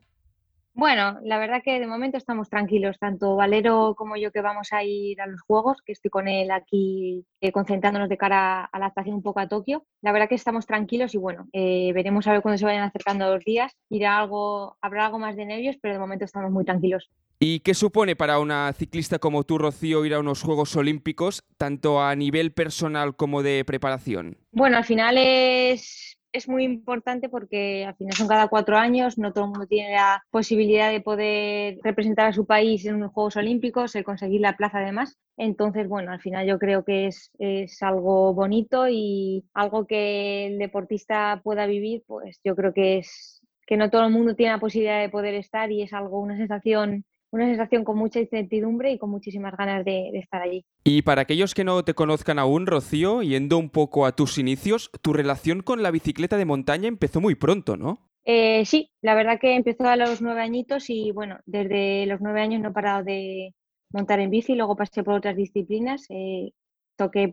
Bueno, 0.75 1.20
la 1.24 1.38
verdad 1.38 1.62
que 1.63 1.80
de 1.80 1.86
momento 1.86 2.18
estamos 2.18 2.50
tranquilos, 2.50 2.98
tanto 2.98 3.36
Valero 3.36 3.94
como 3.96 4.18
yo 4.18 4.32
que 4.32 4.42
vamos 4.42 4.74
a 4.74 4.84
ir 4.84 5.22
a 5.22 5.27
los 5.27 5.39
Juegos, 5.42 5.77
que 5.86 5.92
estoy 5.92 6.10
con 6.10 6.27
él 6.27 6.50
aquí 6.50 7.25
eh, 7.42 7.51
concentrándonos 7.51 8.10
de 8.10 8.18
cara 8.18 8.65
a 8.65 8.80
la 8.80 8.88
estación 8.88 9.18
un 9.18 9.22
poco 9.22 9.39
a 9.39 9.48
Tokio. 9.48 9.86
La 10.01 10.12
verdad 10.12 10.27
que 10.27 10.36
estamos 10.36 10.65
tranquilos 10.65 11.13
y 11.13 11.20
bueno, 11.20 11.48
eh, 11.53 11.92
veremos 11.94 12.25
a 12.25 12.32
ver 12.32 12.42
cuando 12.42 12.58
se 12.58 12.65
vayan 12.65 12.84
acercando 12.84 13.32
los 13.32 13.46
días. 13.46 13.72
Irá 13.89 14.18
algo, 14.18 14.75
habrá 14.82 15.06
algo 15.06 15.20
más 15.20 15.36
de 15.36 15.46
nervios, 15.46 15.77
pero 15.80 15.94
de 15.94 16.00
momento 16.00 16.25
estamos 16.25 16.51
muy 16.51 16.65
tranquilos. 16.65 17.08
¿Y 17.39 17.60
qué 17.60 17.74
supone 17.74 18.15
para 18.15 18.39
una 18.39 18.74
ciclista 18.74 19.20
como 19.20 19.44
tú, 19.44 19.60
Rocío, 19.60 20.06
ir 20.06 20.15
a 20.15 20.20
unos 20.20 20.42
Juegos 20.42 20.75
Olímpicos, 20.75 21.44
tanto 21.58 22.01
a 22.01 22.15
nivel 22.15 22.51
personal 22.51 23.15
como 23.15 23.44
de 23.44 23.63
preparación? 23.65 24.38
Bueno, 24.51 24.77
al 24.77 24.86
final 24.86 25.18
es, 25.20 26.18
es 26.33 26.49
muy 26.49 26.63
importante 26.63 27.29
porque 27.29 27.85
al 27.85 27.95
final 27.95 28.13
son 28.13 28.27
cada 28.27 28.47
cuatro 28.47 28.77
años, 28.77 29.17
no 29.17 29.31
todo 29.31 29.45
el 29.45 29.51
mundo 29.51 29.67
tiene 29.67 29.91
la 29.91 30.23
posibilidad 30.31 30.91
de 30.91 30.99
poder 30.99 31.77
representar 31.83 32.27
a 32.27 32.33
su 32.33 32.45
país 32.45 32.85
en 32.85 32.95
unos 32.95 33.13
Juegos 33.13 33.37
Olímpicos, 33.37 33.95
el 33.95 34.03
conseguir 34.03 34.41
la 34.41 34.57
plaza 34.57 34.79
además. 34.79 35.17
Entonces, 35.37 35.87
bueno, 35.87 36.11
al 36.11 36.19
final 36.19 36.45
yo 36.47 36.59
creo 36.59 36.83
que 36.83 37.07
es, 37.07 37.31
es 37.37 37.81
algo 37.83 38.33
bonito 38.33 38.87
y 38.89 39.45
algo 39.53 39.85
que 39.85 40.47
el 40.47 40.57
deportista 40.57 41.39
pueda 41.43 41.67
vivir, 41.67 42.03
pues 42.07 42.39
yo 42.43 42.55
creo 42.55 42.73
que 42.73 42.97
es 42.97 43.41
que 43.65 43.77
no 43.77 43.89
todo 43.89 44.05
el 44.05 44.11
mundo 44.11 44.35
tiene 44.35 44.53
la 44.53 44.59
posibilidad 44.59 44.99
de 44.99 45.09
poder 45.09 45.35
estar 45.35 45.71
y 45.71 45.83
es 45.83 45.93
algo, 45.93 46.19
una 46.19 46.35
sensación 46.35 47.05
una 47.33 47.47
sensación 47.47 47.83
con 47.83 47.97
mucha 47.97 48.19
incertidumbre 48.19 48.91
y 48.91 48.99
con 48.99 49.09
muchísimas 49.09 49.57
ganas 49.57 49.83
de, 49.83 50.09
estar 50.19 50.43
allí. 50.43 50.63
Y 50.83 51.01
para 51.01 51.23
aquellos 51.23 51.55
que 51.55 51.63
no 51.63 51.83
te 51.83 51.95
conozcan 51.95 52.37
aún, 52.37 52.67
Rocío, 52.67 53.23
yendo 53.23 53.57
un 53.57 53.71
poco 53.71 54.05
a 54.05 54.15
tus 54.15 54.37
inicios, 54.37 54.91
tu 55.01 55.13
relación 55.13 55.63
con 55.63 55.81
la 55.81 55.89
bicicleta 55.89 56.37
de 56.37 56.45
montaña 56.45 56.87
empezó 56.87 57.21
muy 57.21 57.33
pronto, 57.33 57.75
¿no? 57.75 58.07
Eh, 58.23 58.63
sí, 58.65 58.91
la 59.01 59.15
verdad 59.15 59.39
que 59.39 59.55
empezó 59.55 59.87
a 59.87 59.95
los 59.95 60.21
nueve 60.21 60.41
añitos 60.41 60.91
y 60.91 61.11
bueno, 61.11 61.39
desde 61.45 62.05
los 62.05 62.21
nueve 62.21 62.39
años 62.39 62.61
no 62.61 62.69
he 62.69 62.73
parado 62.73 63.03
de 63.03 63.55
montar 63.91 64.19
en 64.19 64.29
bici, 64.29 64.53
luego 64.53 64.75
pasé 64.75 65.03
por 65.03 65.15
otras 65.15 65.35
disciplinas, 65.35 66.05
eh, 66.09 66.51
toqué, 66.95 67.31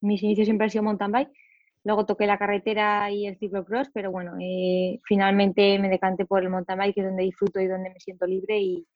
mis 0.00 0.22
inicios 0.22 0.46
siempre 0.46 0.64
han 0.64 0.70
sido 0.70 0.84
mountain 0.84 1.12
bike, 1.12 1.30
luego 1.84 2.06
toqué 2.06 2.26
la 2.26 2.38
carretera 2.38 3.10
y 3.10 3.26
el 3.26 3.36
ciclocross, 3.36 3.90
pero 3.92 4.10
bueno, 4.10 4.32
eh, 4.40 4.98
finalmente 5.04 5.78
me 5.78 5.90
decanté 5.90 6.24
por 6.24 6.42
el 6.42 6.48
mountain 6.48 6.78
bike, 6.78 6.94
que 6.94 7.00
es 7.02 7.06
donde 7.06 7.24
disfruto 7.24 7.60
y 7.60 7.66
donde 7.66 7.90
me 7.90 8.00
siento 8.00 8.26
libre 8.26 8.58
y, 8.58 8.86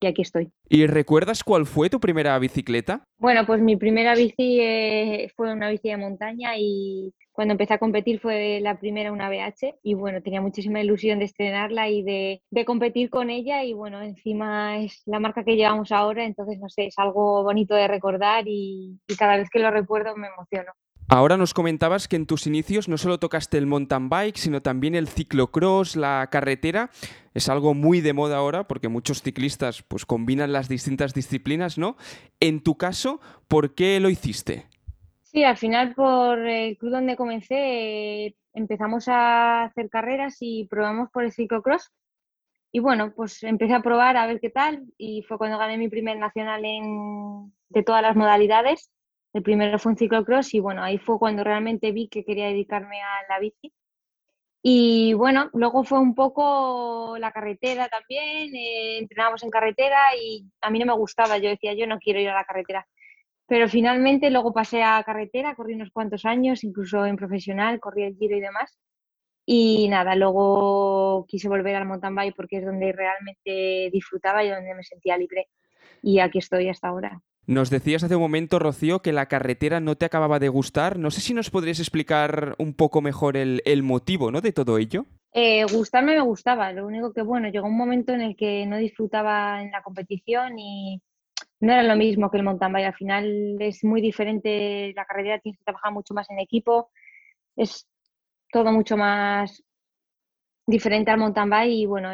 y 0.00 0.06
aquí 0.06 0.22
estoy. 0.22 0.50
¿Y 0.68 0.86
recuerdas 0.86 1.42
cuál 1.44 1.66
fue 1.66 1.88
tu 1.88 2.00
primera 2.00 2.38
bicicleta? 2.38 3.04
Bueno, 3.18 3.46
pues 3.46 3.60
mi 3.60 3.76
primera 3.76 4.14
bici 4.14 4.60
eh, 4.60 5.30
fue 5.34 5.52
una 5.52 5.70
bici 5.70 5.88
de 5.88 5.96
montaña 5.96 6.52
y 6.58 7.14
cuando 7.32 7.52
empecé 7.52 7.74
a 7.74 7.78
competir 7.78 8.20
fue 8.20 8.60
la 8.60 8.78
primera 8.78 9.12
una 9.12 9.28
BH 9.28 9.78
y 9.82 9.94
bueno, 9.94 10.22
tenía 10.22 10.40
muchísima 10.40 10.80
ilusión 10.80 11.18
de 11.18 11.26
estrenarla 11.26 11.88
y 11.88 12.02
de, 12.02 12.42
competir 12.64 13.10
con 13.10 13.30
ella 13.30 13.62
y 13.64 13.72
bueno, 13.72 14.02
encima 14.02 14.78
es 14.78 15.02
la 15.06 15.20
marca 15.20 15.44
que 15.44 15.56
llevamos 15.56 15.92
ahora, 15.92 16.24
entonces 16.24 16.58
no 16.58 16.68
sé, 16.68 16.86
es 16.86 16.98
algo 16.98 17.42
bonito 17.42 17.74
de 17.74 17.88
recordar 17.88 18.44
y 18.46 18.98
cada 19.18 19.36
vez 19.36 19.48
que 19.50 19.58
lo 19.58 19.70
recuerdo 19.70 20.16
me 20.16 20.28
emociono. 20.28 20.72
Ahora 21.08 21.36
nos 21.36 21.54
comentabas 21.54 22.08
que 22.08 22.16
en 22.16 22.26
tus 22.26 22.48
inicios 22.48 22.88
no 22.88 22.98
solo 22.98 23.20
tocaste 23.20 23.58
el 23.58 23.66
mountain 23.66 24.08
bike, 24.08 24.36
sino 24.36 24.60
también 24.60 24.96
el 24.96 25.06
ciclocross, 25.06 25.94
la 25.94 26.28
carretera. 26.32 26.90
Es 27.32 27.48
algo 27.48 27.74
muy 27.74 28.00
de 28.00 28.12
moda 28.12 28.38
ahora 28.38 28.66
porque 28.66 28.88
muchos 28.88 29.22
ciclistas 29.22 29.84
pues 29.84 30.04
combinan 30.04 30.52
las 30.52 30.68
distintas 30.68 31.14
disciplinas, 31.14 31.78
¿no? 31.78 31.96
En 32.40 32.60
tu 32.60 32.76
caso, 32.76 33.20
¿por 33.46 33.76
qué 33.76 34.00
lo 34.00 34.10
hiciste? 34.10 34.66
Sí, 35.22 35.44
al 35.44 35.56
final 35.56 35.94
por 35.94 36.40
el 36.40 36.76
club 36.76 36.90
donde 36.90 37.14
comencé 37.14 38.34
empezamos 38.52 39.06
a 39.06 39.62
hacer 39.62 39.88
carreras 39.88 40.38
y 40.40 40.64
probamos 40.64 41.10
por 41.12 41.22
el 41.22 41.30
ciclocross. 41.30 41.92
Y 42.72 42.80
bueno, 42.80 43.12
pues 43.14 43.44
empecé 43.44 43.74
a 43.74 43.82
probar 43.82 44.16
a 44.16 44.26
ver 44.26 44.40
qué 44.40 44.50
tal 44.50 44.82
y 44.98 45.22
fue 45.22 45.38
cuando 45.38 45.56
gané 45.56 45.78
mi 45.78 45.88
primer 45.88 46.18
nacional 46.18 46.64
en, 46.64 47.52
de 47.68 47.84
todas 47.84 48.02
las 48.02 48.16
modalidades 48.16 48.90
el 49.36 49.42
primero 49.42 49.78
fue 49.78 49.92
un 49.92 49.98
ciclocross 49.98 50.54
y 50.54 50.60
bueno, 50.60 50.82
ahí 50.82 50.96
fue 50.96 51.18
cuando 51.18 51.44
realmente 51.44 51.92
vi 51.92 52.08
que 52.08 52.24
quería 52.24 52.46
dedicarme 52.46 53.02
a 53.02 53.28
la 53.28 53.38
bici. 53.38 53.70
Y 54.62 55.12
bueno, 55.12 55.50
luego 55.52 55.84
fue 55.84 55.98
un 56.00 56.14
poco 56.14 57.16
la 57.18 57.30
carretera 57.32 57.88
también, 57.88 58.54
eh, 58.56 58.98
entrenábamos 58.98 59.42
en 59.44 59.50
carretera 59.50 59.98
y 60.18 60.44
a 60.62 60.70
mí 60.70 60.78
no 60.78 60.86
me 60.86 60.94
gustaba, 60.94 61.36
yo 61.36 61.50
decía, 61.50 61.74
yo 61.74 61.86
no 61.86 61.98
quiero 61.98 62.18
ir 62.18 62.30
a 62.30 62.34
la 62.34 62.44
carretera. 62.44 62.86
Pero 63.46 63.68
finalmente 63.68 64.30
luego 64.30 64.54
pasé 64.54 64.82
a 64.82 65.02
carretera, 65.04 65.54
corrí 65.54 65.74
unos 65.74 65.90
cuantos 65.90 66.24
años, 66.24 66.64
incluso 66.64 67.04
en 67.04 67.16
profesional, 67.16 67.78
corrí 67.78 68.04
el 68.04 68.16
giro 68.16 68.36
y 68.36 68.40
demás. 68.40 68.78
Y 69.44 69.88
nada, 69.90 70.16
luego 70.16 71.26
quise 71.28 71.48
volver 71.48 71.76
al 71.76 71.86
mountain 71.86 72.14
bike 72.14 72.34
porque 72.34 72.56
es 72.58 72.64
donde 72.64 72.92
realmente 72.92 73.90
disfrutaba 73.92 74.42
y 74.44 74.50
donde 74.50 74.74
me 74.74 74.82
sentía 74.82 75.18
libre. 75.18 75.48
Y 76.02 76.20
aquí 76.20 76.38
estoy 76.38 76.68
hasta 76.70 76.88
ahora. 76.88 77.20
Nos 77.46 77.70
decías 77.70 78.02
hace 78.02 78.16
un 78.16 78.22
momento, 78.22 78.58
Rocío, 78.58 79.02
que 79.02 79.12
la 79.12 79.26
carretera 79.26 79.78
no 79.78 79.94
te 79.94 80.04
acababa 80.04 80.40
de 80.40 80.48
gustar. 80.48 80.98
No 80.98 81.12
sé 81.12 81.20
si 81.20 81.32
nos 81.32 81.48
podrías 81.48 81.78
explicar 81.78 82.56
un 82.58 82.74
poco 82.74 83.00
mejor 83.00 83.36
el, 83.36 83.82
motivo 83.84 84.32
¿no? 84.32 84.40
de 84.40 84.52
todo 84.52 84.78
ello. 84.78 85.06
Eh, 85.32 85.64
gustarme 85.72 86.16
me 86.16 86.22
gustaba, 86.22 86.72
lo 86.72 86.86
único 86.86 87.12
que 87.12 87.22
bueno, 87.22 87.48
llegó 87.48 87.68
un 87.68 87.76
momento 87.76 88.12
en 88.12 88.22
el 88.22 88.36
que 88.36 88.66
no 88.66 88.78
disfrutaba 88.78 89.62
en 89.62 89.70
la 89.70 89.82
competición 89.82 90.58
y 90.58 91.00
no 91.60 91.72
era 91.72 91.84
lo 91.84 91.94
mismo 91.94 92.30
que 92.30 92.38
el 92.38 92.42
mountain 92.42 92.72
bike. 92.72 92.86
Al 92.86 92.94
final 92.94 93.56
es 93.60 93.84
muy 93.84 94.00
diferente, 94.00 94.92
la 94.96 95.04
carretera 95.04 95.38
tienes 95.38 95.58
que 95.58 95.64
trabajar 95.64 95.92
mucho 95.92 96.14
más 96.14 96.28
en 96.30 96.40
equipo, 96.40 96.90
es 97.54 97.86
todo 98.50 98.72
mucho 98.72 98.96
más 98.96 99.62
diferente 100.66 101.12
al 101.12 101.18
mountain 101.18 101.48
bike 101.48 101.72
y 101.72 101.86
bueno, 101.86 102.10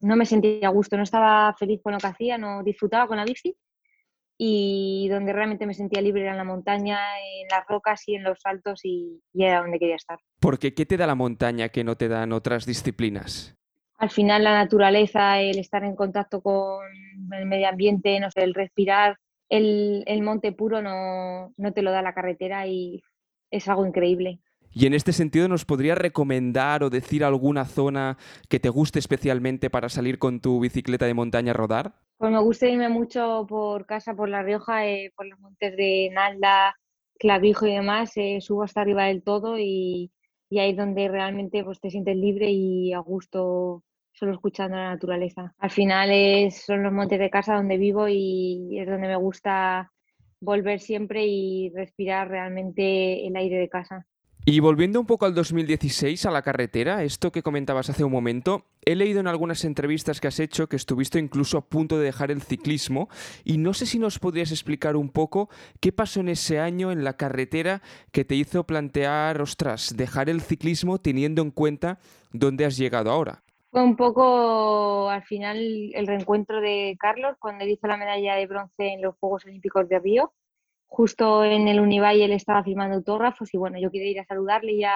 no 0.00 0.16
me 0.16 0.26
sentía 0.26 0.68
a 0.68 0.72
gusto, 0.72 0.98
no 0.98 1.04
estaba 1.04 1.54
feliz 1.54 1.80
con 1.82 1.94
lo 1.94 1.98
que 1.98 2.08
hacía, 2.08 2.36
no 2.36 2.62
disfrutaba 2.62 3.06
con 3.06 3.16
la 3.16 3.24
bici 3.24 3.56
y 4.40 5.08
donde 5.10 5.32
realmente 5.32 5.66
me 5.66 5.74
sentía 5.74 6.00
libre 6.00 6.22
era 6.22 6.30
en 6.30 6.38
la 6.38 6.44
montaña, 6.44 7.00
en 7.20 7.48
las 7.48 7.66
rocas 7.66 8.06
y 8.06 8.14
en 8.14 8.22
los 8.22 8.40
saltos 8.40 8.84
y, 8.84 9.20
era 9.34 9.60
donde 9.60 9.80
quería 9.80 9.96
estar. 9.96 10.20
Porque 10.38 10.74
¿qué 10.74 10.86
te 10.86 10.96
da 10.96 11.08
la 11.08 11.16
montaña 11.16 11.70
que 11.70 11.82
no 11.82 11.96
te 11.96 12.06
dan 12.06 12.32
otras 12.32 12.64
disciplinas? 12.64 13.56
Al 13.98 14.10
final 14.10 14.44
la 14.44 14.52
naturaleza, 14.52 15.40
el 15.40 15.58
estar 15.58 15.82
en 15.82 15.96
contacto 15.96 16.40
con 16.40 16.86
el 17.32 17.46
medio 17.46 17.68
ambiente, 17.68 18.20
no 18.20 18.30
sé, 18.30 18.44
el 18.44 18.54
respirar, 18.54 19.18
el, 19.48 20.04
el 20.06 20.22
monte 20.22 20.52
puro 20.52 20.80
no, 20.80 21.52
no 21.56 21.72
te 21.72 21.82
lo 21.82 21.90
da 21.90 22.00
la 22.00 22.14
carretera 22.14 22.68
y 22.68 23.02
es 23.50 23.66
algo 23.68 23.84
increíble. 23.86 24.38
Y 24.80 24.86
en 24.86 24.94
este 24.94 25.12
sentido, 25.12 25.48
¿nos 25.48 25.64
podrías 25.64 25.98
recomendar 25.98 26.84
o 26.84 26.88
decir 26.88 27.24
alguna 27.24 27.64
zona 27.64 28.16
que 28.48 28.60
te 28.60 28.68
guste 28.68 29.00
especialmente 29.00 29.70
para 29.70 29.88
salir 29.88 30.20
con 30.20 30.38
tu 30.38 30.60
bicicleta 30.60 31.04
de 31.04 31.14
montaña 31.14 31.50
a 31.50 31.54
rodar? 31.54 31.94
Pues 32.16 32.30
me 32.30 32.40
gusta 32.40 32.68
irme 32.68 32.88
mucho 32.88 33.44
por 33.48 33.86
casa, 33.86 34.14
por 34.14 34.28
La 34.28 34.44
Rioja, 34.44 34.86
eh, 34.86 35.12
por 35.16 35.26
los 35.26 35.40
montes 35.40 35.76
de 35.76 36.10
Nalda, 36.12 36.76
Clavijo 37.18 37.66
y 37.66 37.72
demás. 37.72 38.12
Eh, 38.14 38.38
subo 38.40 38.62
hasta 38.62 38.82
arriba 38.82 39.06
del 39.06 39.24
todo 39.24 39.58
y, 39.58 40.12
ahí 40.52 40.70
es 40.70 40.76
donde 40.76 41.08
realmente 41.08 41.64
pues, 41.64 41.80
te 41.80 41.90
sientes 41.90 42.16
libre 42.16 42.48
y 42.48 42.92
a 42.92 43.00
gusto 43.00 43.82
solo 44.12 44.32
escuchando 44.32 44.76
la 44.76 44.90
naturaleza. 44.90 45.56
Al 45.58 45.70
final 45.70 46.10
es, 46.12 46.62
son 46.64 46.84
los 46.84 46.92
montes 46.92 47.18
de 47.18 47.30
casa 47.30 47.56
donde 47.56 47.78
vivo 47.78 48.06
y 48.06 48.78
es 48.78 48.86
donde 48.86 49.08
me 49.08 49.16
gusta 49.16 49.90
volver 50.38 50.78
siempre 50.78 51.26
y 51.26 51.72
respirar 51.74 52.28
realmente 52.28 53.26
el 53.26 53.34
aire 53.34 53.58
de 53.58 53.68
casa. 53.68 54.06
Y 54.50 54.60
volviendo 54.60 54.98
un 54.98 55.04
poco 55.04 55.26
al 55.26 55.34
2016, 55.34 56.24
a 56.24 56.30
la 56.30 56.40
carretera, 56.40 57.02
esto 57.02 57.30
que 57.30 57.42
comentabas 57.42 57.90
hace 57.90 58.02
un 58.02 58.10
momento, 58.10 58.64
he 58.82 58.96
leído 58.96 59.20
en 59.20 59.26
algunas 59.26 59.62
entrevistas 59.66 60.22
que 60.22 60.28
has 60.28 60.40
hecho 60.40 60.70
que 60.70 60.76
estuviste 60.76 61.18
incluso 61.18 61.58
a 61.58 61.66
punto 61.66 61.98
de 61.98 62.06
dejar 62.06 62.30
el 62.30 62.40
ciclismo 62.40 63.10
y 63.44 63.58
no 63.58 63.74
sé 63.74 63.84
si 63.84 63.98
nos 63.98 64.18
podrías 64.18 64.50
explicar 64.50 64.96
un 64.96 65.10
poco 65.10 65.50
qué 65.80 65.92
pasó 65.92 66.20
en 66.20 66.30
ese 66.30 66.60
año 66.60 66.90
en 66.90 67.04
la 67.04 67.18
carretera 67.18 67.82
que 68.10 68.24
te 68.24 68.36
hizo 68.36 68.64
plantear, 68.64 69.42
ostras, 69.42 69.94
dejar 69.98 70.30
el 70.30 70.40
ciclismo 70.40 70.96
teniendo 70.98 71.42
en 71.42 71.50
cuenta 71.50 71.98
dónde 72.32 72.64
has 72.64 72.78
llegado 72.78 73.10
ahora. 73.10 73.42
Fue 73.70 73.82
un 73.82 73.96
poco 73.96 75.10
al 75.10 75.24
final 75.24 75.58
el 75.92 76.06
reencuentro 76.06 76.62
de 76.62 76.96
Carlos 76.98 77.36
cuando 77.38 77.66
hizo 77.66 77.86
la 77.86 77.98
medalla 77.98 78.36
de 78.36 78.46
bronce 78.46 78.94
en 78.94 79.02
los 79.02 79.14
Juegos 79.16 79.44
Olímpicos 79.44 79.90
de 79.90 79.98
Río 79.98 80.32
justo 80.88 81.44
en 81.44 81.68
el 81.68 81.80
Univalle 81.80 82.24
él 82.24 82.32
estaba 82.32 82.64
firmando 82.64 82.96
autógrafos 82.96 83.52
y 83.54 83.58
bueno, 83.58 83.78
yo 83.78 83.90
quería 83.90 84.10
ir 84.10 84.20
a 84.20 84.24
saludarle 84.24 84.72
y 84.72 84.84
a, 84.84 84.94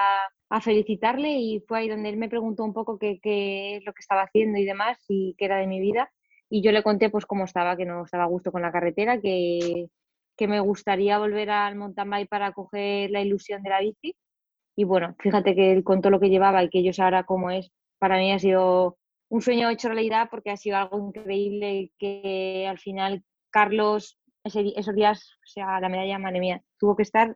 felicitarle 0.61 1.31
y 1.31 1.61
fue 1.67 1.79
ahí 1.79 1.89
donde 1.89 2.09
él 2.09 2.17
me 2.17 2.29
preguntó 2.29 2.63
un 2.63 2.73
poco 2.73 2.99
qué, 2.99 3.19
es 3.23 3.85
lo 3.85 3.93
que 3.93 4.01
estaba 4.01 4.21
haciendo 4.21 4.59
y 4.59 4.65
demás 4.65 4.99
y 5.07 5.33
qué 5.37 5.45
era 5.45 5.57
de 5.57 5.65
mi 5.65 5.79
vida. 5.79 6.11
Y 6.47 6.61
yo 6.61 6.71
le 6.71 6.83
conté 6.83 7.09
pues 7.09 7.25
cómo 7.25 7.45
estaba, 7.45 7.75
que 7.75 7.85
no 7.85 8.03
estaba 8.05 8.25
a 8.25 8.27
gusto 8.27 8.51
con 8.51 8.61
la 8.61 8.71
carretera, 8.71 9.19
que, 9.19 9.87
que 10.37 10.47
me 10.47 10.59
gustaría 10.59 11.17
volver 11.17 11.49
al 11.49 11.75
mountain 11.75 12.27
para 12.27 12.51
coger 12.51 13.09
la 13.09 13.21
ilusión 13.21 13.63
de 13.63 13.69
la 13.71 13.79
bici. 13.79 14.15
Y 14.75 14.83
bueno, 14.83 15.15
fíjate 15.19 15.55
que 15.55 15.71
él 15.71 15.83
contó 15.83 16.11
lo 16.11 16.19
que 16.19 16.29
llevaba 16.29 16.63
y 16.63 16.69
que 16.69 16.79
ellos 16.79 16.99
ahora 16.99 17.23
cómo 17.23 17.49
es, 17.49 17.71
para 17.97 18.17
mí 18.17 18.31
ha 18.31 18.37
sido 18.37 18.97
un 19.29 19.41
sueño 19.41 19.69
hecho 19.71 19.87
realidad 19.87 20.27
porque 20.29 20.51
ha 20.51 20.57
sido 20.57 20.77
algo 20.77 20.99
increíble 20.99 21.91
que 21.97 22.67
al 22.69 22.77
final 22.77 23.23
Carlos 23.49 24.19
esos 24.43 24.95
días, 24.95 25.37
o 25.43 25.47
sea, 25.47 25.79
la 25.79 25.89
medalla, 25.89 26.19
madre 26.19 26.39
mía, 26.39 26.61
tuvo 26.77 26.95
que 26.95 27.03
estar, 27.03 27.35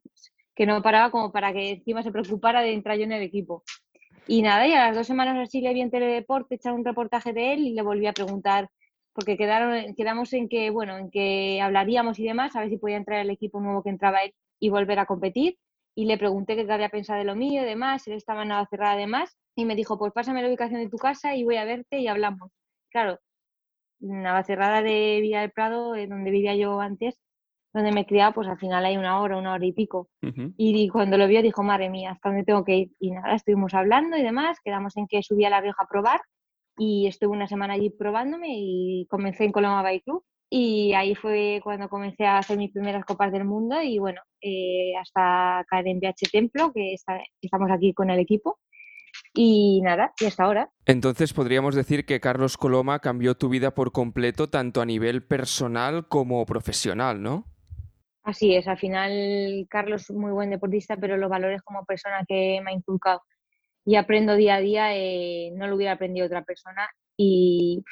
que 0.56 0.66
no 0.66 0.82
paraba 0.82 1.12
como 1.12 1.32
para 1.32 1.54
que 1.54 1.72
encima 1.72 2.04
se 2.04 2.12
preocupara 2.12 2.62
de 2.62 2.74
entrar 2.74 2.98
yo 2.98 3.04
en 3.04 3.14
el 3.14 3.22
equipo. 3.22 3.64
Y 4.28 4.42
nada, 4.42 4.68
y 4.68 4.74
a 4.74 4.88
las 4.88 4.96
dos 4.96 5.08
semanas 5.08 5.38
así 5.38 5.62
le 5.62 5.74
vi 5.74 5.82
en 5.82 5.90
Teledeporte 5.90 6.56
echar 6.56 6.74
un 6.74 6.84
reportaje 6.84 7.32
de 7.32 7.54
él 7.54 7.60
y 7.60 7.74
le 7.74 7.82
volví 7.82 8.08
a 8.08 8.14
preguntar, 8.14 8.70
porque 9.14 9.38
quedamos 9.38 10.34
en 10.34 10.50
que, 10.50 10.70
bueno, 10.70 10.98
en 10.98 11.10
que 11.10 11.62
hablaríamos 11.62 12.20
y 12.20 12.26
demás, 12.26 12.56
a 12.56 12.60
ver 12.60 12.70
si 12.70 12.78
podía 12.78 12.98
entrar 12.98 13.20
el 13.20 13.30
equipo 13.30 13.62
nuevo 13.62 13.82
que 13.84 13.90
entraba 13.90 14.20
él 14.24 14.34
y 14.60 14.70
volver 14.70 15.00
a 15.00 15.06
competir. 15.06 15.58
Y 15.96 16.06
le 16.06 16.18
pregunté 16.18 16.56
qué 16.56 16.72
había 16.72 16.90
pensado 16.90 17.18
de 17.18 17.26
lo 17.26 17.36
mío 17.36 17.64
y 17.64 17.66
demás, 17.66 18.06
él 18.08 18.14
estaba 18.14 18.46
nada 18.46 18.68
cerrada 18.70 18.94
además, 18.94 19.36
y 19.56 19.66
me 19.66 19.76
dijo, 19.76 19.98
pues 19.98 20.14
pásame 20.14 20.44
la 20.44 20.50
ubicación 20.50 20.82
de 20.82 20.90
tu 20.90 20.98
casa 20.98 21.36
y 21.36 21.44
voy 21.44 21.56
a 21.56 21.66
verte 21.66 22.00
y 22.00 22.08
hablamos. 22.08 22.52
Claro, 22.92 23.20
Navacerrada 24.00 24.82
de 24.82 25.20
Villa 25.22 25.42
del 25.42 25.52
Prado, 25.52 25.96
eh, 25.96 26.08
donde 26.08 26.32
vivía 26.32 26.56
yo 26.56 26.80
antes, 26.80 27.20
donde 27.74 27.92
me 27.92 28.06
criaba, 28.06 28.34
pues 28.34 28.48
al 28.48 28.58
final 28.58 28.86
hay 28.86 28.98
una 28.98 29.20
hora, 29.22 29.38
una 29.38 29.54
hora 29.54 29.66
y 29.66 29.72
pico. 29.72 30.10
Y 30.58 30.90
cuando 30.90 31.18
lo 31.18 31.28
vio 31.28 31.42
dijo, 31.42 31.64
madre 31.64 31.90
mía, 31.90 32.12
¿hasta 32.12 32.30
dónde 32.30 32.44
tengo 32.44 32.64
que 32.64 32.76
ir? 32.76 32.92
Y 33.00 33.12
nada, 33.12 33.36
estuvimos 33.36 33.74
hablando 33.74 34.18
y 34.18 34.24
demás, 34.24 34.58
quedamos 34.64 34.98
en 34.98 35.08
que 35.08 35.22
subía 35.22 35.48
a 35.48 35.52
La 35.52 35.62
Rioja 35.62 35.84
a 35.84 35.88
probar 35.88 36.22
y 36.78 37.08
estuve 37.08 37.32
una 37.36 37.48
semana 37.48 37.74
allí 37.74 37.90
probándome 37.90 38.48
y 38.52 39.08
comencé 39.10 39.46
en 39.46 39.52
Coloma 39.52 39.84
Bike 39.84 40.04
Club. 40.04 40.24
Y 40.50 40.94
ahí 40.94 41.14
fue 41.14 41.60
cuando 41.62 41.90
comencé 41.90 42.26
a 42.26 42.38
hacer 42.38 42.58
mis 42.58 42.72
primeras 42.72 43.04
copas 43.04 43.34
del 43.34 43.44
mundo 43.44 43.82
y 43.82 44.00
bueno, 44.00 44.22
eh, 44.42 44.94
hasta 44.98 45.66
caer 45.68 45.88
en 45.88 46.00
BH 46.00 46.32
Templo, 46.32 46.72
que 46.72 46.96
estamos 47.42 47.70
aquí 47.70 47.94
con 47.94 48.10
el 48.10 48.20
equipo. 48.20 48.58
Y 49.40 49.82
nada, 49.84 50.14
y 50.20 50.26
hasta 50.26 50.46
ahora. 50.46 50.72
Entonces 50.88 51.32
podríamos 51.32 51.76
decir 51.76 52.08
que 52.08 52.20
Carlos 52.20 52.58
Coloma 52.58 52.98
cambió 52.98 53.36
tu 53.36 53.50
vida 53.50 53.76
por 53.76 53.92
completo, 53.92 54.50
tanto 54.50 54.82
a 54.82 54.86
nivel 54.86 55.24
personal 55.24 56.08
como 56.08 56.44
profesional, 56.48 57.22
¿no? 57.22 57.46
Así 58.24 58.56
es, 58.56 58.68
al 58.68 58.80
final 58.80 59.68
Carlos 59.70 60.10
es 60.10 60.16
muy 60.16 60.32
buen 60.32 60.50
deportista, 60.50 60.98
pero 60.98 61.18
los 61.18 61.30
valores 61.30 61.62
como 61.62 61.86
persona 61.86 62.26
que 62.28 62.60
me 62.64 62.72
ha 62.72 62.74
inculcado 62.74 63.22
y 63.86 63.96
aprendo 63.96 64.36
día 64.36 64.56
a 64.56 64.60
día 64.60 64.98
eh, 64.98 65.52
no 65.56 65.68
lo 65.68 65.76
hubiera 65.76 65.94
aprendido 65.94 66.26
otra 66.26 66.44
persona 66.44 66.90
y 67.16 67.84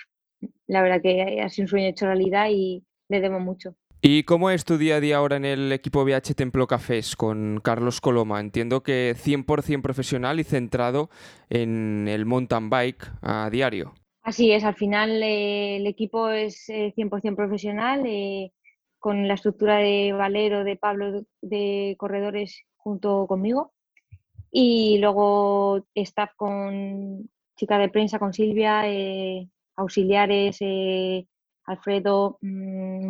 la 0.66 0.82
verdad 0.82 1.00
que 1.00 1.42
ha 1.42 1.50
sido 1.50 1.66
un 1.66 1.70
sueño 1.70 1.90
hecho 1.90 2.08
realidad 2.08 2.48
y 2.50 2.84
le 3.08 3.22
debo 3.22 3.40
mucho. 3.40 3.76
¿Y 4.08 4.22
cómo 4.22 4.52
es 4.52 4.66
tu 4.66 4.78
día 4.78 4.98
a 4.98 5.00
día 5.00 5.18
ahora 5.18 5.36
en 5.36 5.46
el 5.46 5.72
equipo 5.72 6.06
BH 6.06 6.36
Templo 6.36 6.68
Cafés 6.68 7.16
con 7.16 7.60
Carlos 7.60 8.02
Coloma? 8.02 8.40
Entiendo 8.40 8.84
que 8.84 9.16
100% 9.16 9.82
profesional 9.82 10.40
y 10.40 10.44
centrado 10.44 11.10
en 11.50 12.08
el 12.08 12.28
mountain 12.28 12.70
bike 12.70 13.04
a 13.24 13.50
diario. 13.50 13.96
Así 14.22 14.52
es, 14.52 14.64
al 14.64 14.76
final 14.76 15.24
eh, 15.24 15.78
el 15.78 15.88
equipo 15.88 16.30
es 16.30 16.70
100% 16.70 17.32
eh, 17.32 17.36
profesional, 17.36 18.04
eh, 18.06 18.52
con 19.00 19.28
la 19.28 19.34
estructura 19.34 19.78
de 19.78 20.14
Valero, 20.14 20.64
de 20.64 20.76
Pablo, 20.76 21.24
de 21.42 21.96
corredores 21.98 22.62
junto 22.78 23.26
conmigo. 23.26 23.74
Y 24.52 25.00
luego 25.00 25.84
staff 25.96 26.30
con 26.36 27.28
chica 27.56 27.80
de 27.80 27.90
prensa, 27.90 28.20
con 28.20 28.34
Silvia, 28.34 28.84
auxiliares, 29.76 30.60
Alfredo, 31.66 32.38
mmm, 32.42 33.08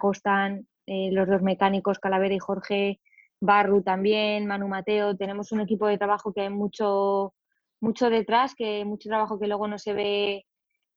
Costan, 0.00 0.66
eh, 0.86 1.10
los 1.12 1.28
dos 1.28 1.42
mecánicos 1.42 1.98
Calavera 1.98 2.34
y 2.34 2.38
Jorge, 2.38 3.00
Barru 3.40 3.82
también, 3.82 4.46
Manu 4.46 4.68
Mateo. 4.68 5.16
Tenemos 5.16 5.52
un 5.52 5.60
equipo 5.60 5.86
de 5.86 5.98
trabajo 5.98 6.32
que 6.32 6.42
hay 6.42 6.50
mucho, 6.50 7.34
mucho 7.80 8.10
detrás, 8.10 8.54
que 8.54 8.84
mucho 8.84 9.08
trabajo 9.08 9.38
que 9.38 9.46
luego 9.46 9.68
no 9.68 9.78
se 9.78 9.92
ve 9.92 10.46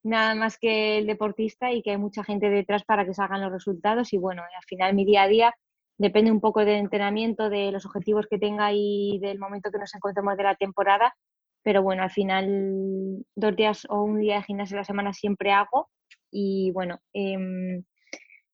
nada 0.02 0.34
más 0.34 0.58
que 0.58 0.98
el 0.98 1.06
deportista 1.06 1.70
y 1.72 1.82
que 1.82 1.92
hay 1.92 1.98
mucha 1.98 2.24
gente 2.24 2.50
detrás 2.50 2.84
para 2.84 3.04
que 3.04 3.14
salgan 3.14 3.42
los 3.42 3.52
resultados. 3.52 4.12
Y 4.12 4.18
bueno, 4.18 4.42
al 4.42 4.64
final 4.66 4.94
mi 4.94 5.04
día 5.04 5.22
a 5.22 5.28
día 5.28 5.54
depende 5.98 6.32
un 6.32 6.40
poco 6.40 6.64
del 6.64 6.76
entrenamiento, 6.76 7.50
de 7.50 7.70
los 7.70 7.86
objetivos 7.86 8.26
que 8.28 8.38
tenga 8.38 8.72
y 8.72 9.18
del 9.20 9.38
momento 9.38 9.70
que 9.70 9.78
nos 9.78 9.94
encontremos 9.94 10.36
de 10.36 10.42
la 10.44 10.56
temporada. 10.56 11.14
Pero 11.62 11.82
bueno, 11.82 12.02
al 12.02 12.10
final 12.10 13.24
dos 13.36 13.56
días 13.56 13.86
o 13.88 14.02
un 14.02 14.18
día 14.20 14.36
de 14.36 14.42
gimnasio 14.42 14.76
a 14.76 14.80
la 14.80 14.84
semana 14.84 15.12
siempre 15.12 15.52
hago 15.52 15.90
y 16.32 16.72
bueno, 16.72 17.00
em, 17.12 17.84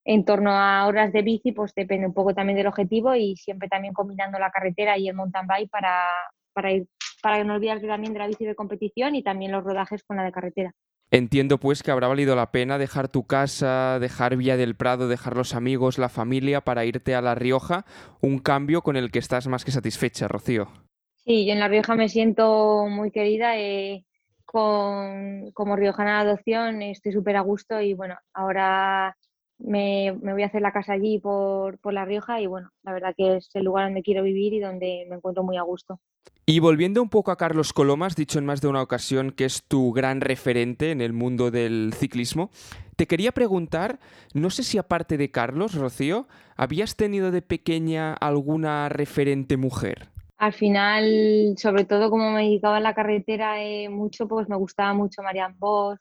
en 0.04 0.24
torno 0.24 0.50
a 0.52 0.86
horas 0.86 1.12
de 1.12 1.22
bici, 1.22 1.52
pues 1.52 1.74
depende 1.74 2.06
un 2.06 2.14
poco 2.14 2.34
también 2.34 2.56
del 2.56 2.66
objetivo 2.66 3.14
y 3.14 3.36
siempre 3.36 3.68
también 3.68 3.94
combinando 3.94 4.38
la 4.38 4.50
carretera 4.50 4.98
y 4.98 5.08
el 5.08 5.14
mountain 5.14 5.46
bike 5.46 5.70
para, 5.70 6.04
para, 6.52 6.72
ir, 6.72 6.88
para 7.22 7.44
no 7.44 7.54
olvidarte 7.54 7.86
también 7.86 8.12
de 8.12 8.18
la 8.18 8.26
bici 8.26 8.44
de 8.44 8.54
competición 8.54 9.14
y 9.14 9.22
también 9.22 9.52
los 9.52 9.64
rodajes 9.64 10.02
con 10.04 10.16
la 10.16 10.24
de 10.24 10.32
carretera. 10.32 10.74
Entiendo 11.10 11.58
pues 11.58 11.82
que 11.82 11.90
habrá 11.90 12.08
valido 12.08 12.36
la 12.36 12.50
pena 12.50 12.76
dejar 12.76 13.08
tu 13.08 13.26
casa, 13.26 13.98
dejar 13.98 14.36
Villa 14.36 14.58
del 14.58 14.76
Prado, 14.76 15.08
dejar 15.08 15.36
los 15.36 15.54
amigos, 15.54 15.96
la 15.96 16.10
familia 16.10 16.60
para 16.60 16.84
irte 16.84 17.14
a 17.14 17.22
La 17.22 17.34
Rioja, 17.34 17.86
un 18.20 18.40
cambio 18.40 18.82
con 18.82 18.96
el 18.96 19.10
que 19.10 19.18
estás 19.18 19.46
más 19.46 19.64
que 19.64 19.70
satisfecha, 19.70 20.28
Rocío. 20.28 20.68
Sí, 21.16 21.46
yo 21.46 21.52
en 21.52 21.60
La 21.60 21.68
Rioja 21.68 21.94
me 21.94 22.10
siento 22.10 22.86
muy 22.88 23.10
querida. 23.10 23.58
Eh, 23.58 24.04
con, 24.50 25.50
como 25.52 25.76
riojana 25.76 26.24
de 26.24 26.30
adopción 26.30 26.80
estoy 26.80 27.12
súper 27.12 27.36
a 27.36 27.42
gusto 27.42 27.82
y 27.82 27.92
bueno, 27.92 28.16
ahora 28.32 29.14
me, 29.58 30.12
voy 30.12 30.42
a 30.42 30.46
hacer 30.46 30.62
la 30.62 30.72
casa 30.72 30.94
allí 30.94 31.18
por, 31.18 31.78
por, 31.80 31.92
La 31.92 32.06
Rioja 32.06 32.40
y 32.40 32.46
bueno, 32.46 32.70
la 32.82 32.94
verdad 32.94 33.14
que 33.14 33.36
es 33.36 33.50
el 33.52 33.64
lugar 33.64 33.84
donde 33.84 34.02
quiero 34.02 34.22
vivir 34.22 34.54
y 34.54 34.60
donde 34.60 35.06
me 35.10 35.16
encuentro 35.16 35.42
muy 35.42 35.58
a 35.58 35.62
gusto. 35.62 36.00
Y 36.46 36.60
volviendo 36.60 37.02
un 37.02 37.10
poco 37.10 37.30
a 37.30 37.36
Carlos 37.36 37.74
Coloma, 37.74 38.06
has 38.06 38.16
dicho 38.16 38.38
en 38.38 38.46
más 38.46 38.62
de 38.62 38.68
una 38.68 38.80
ocasión 38.80 39.32
que 39.32 39.44
es 39.44 39.64
tu 39.64 39.92
gran 39.92 40.22
referente 40.22 40.92
en 40.92 41.02
el 41.02 41.12
mundo 41.12 41.50
del 41.50 41.92
ciclismo. 41.94 42.50
Te 42.96 43.06
quería 43.06 43.32
preguntar, 43.32 44.00
no 44.32 44.48
sé 44.48 44.62
si 44.62 44.78
aparte 44.78 45.18
de 45.18 45.30
Carlos, 45.30 45.74
Rocío, 45.74 46.26
¿habías 46.56 46.96
tenido 46.96 47.30
de 47.32 47.42
pequeña 47.42 48.14
alguna 48.14 48.88
referente 48.88 49.58
mujer? 49.58 50.08
Al 50.38 50.52
final, 50.52 51.54
sobre 51.58 51.84
todo 51.84 52.10
como 52.10 52.30
me 52.30 52.44
dedicaba 52.44 52.76
a 52.78 52.80
la 52.80 52.94
carretera 52.94 53.62
eh, 53.62 53.88
mucho, 53.88 54.28
pues 54.28 54.48
me 54.48 54.56
gustaba 54.56 54.94
mucho 54.94 55.22
Marian 55.22 55.58
Bosch, 55.58 55.98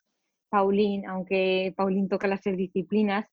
Paulín, 0.50 1.08
aunque 1.08 1.74
Paulín 1.76 2.08
toca 2.10 2.28
las 2.28 2.42
tres 2.42 2.58
disciplinas. 2.58 3.26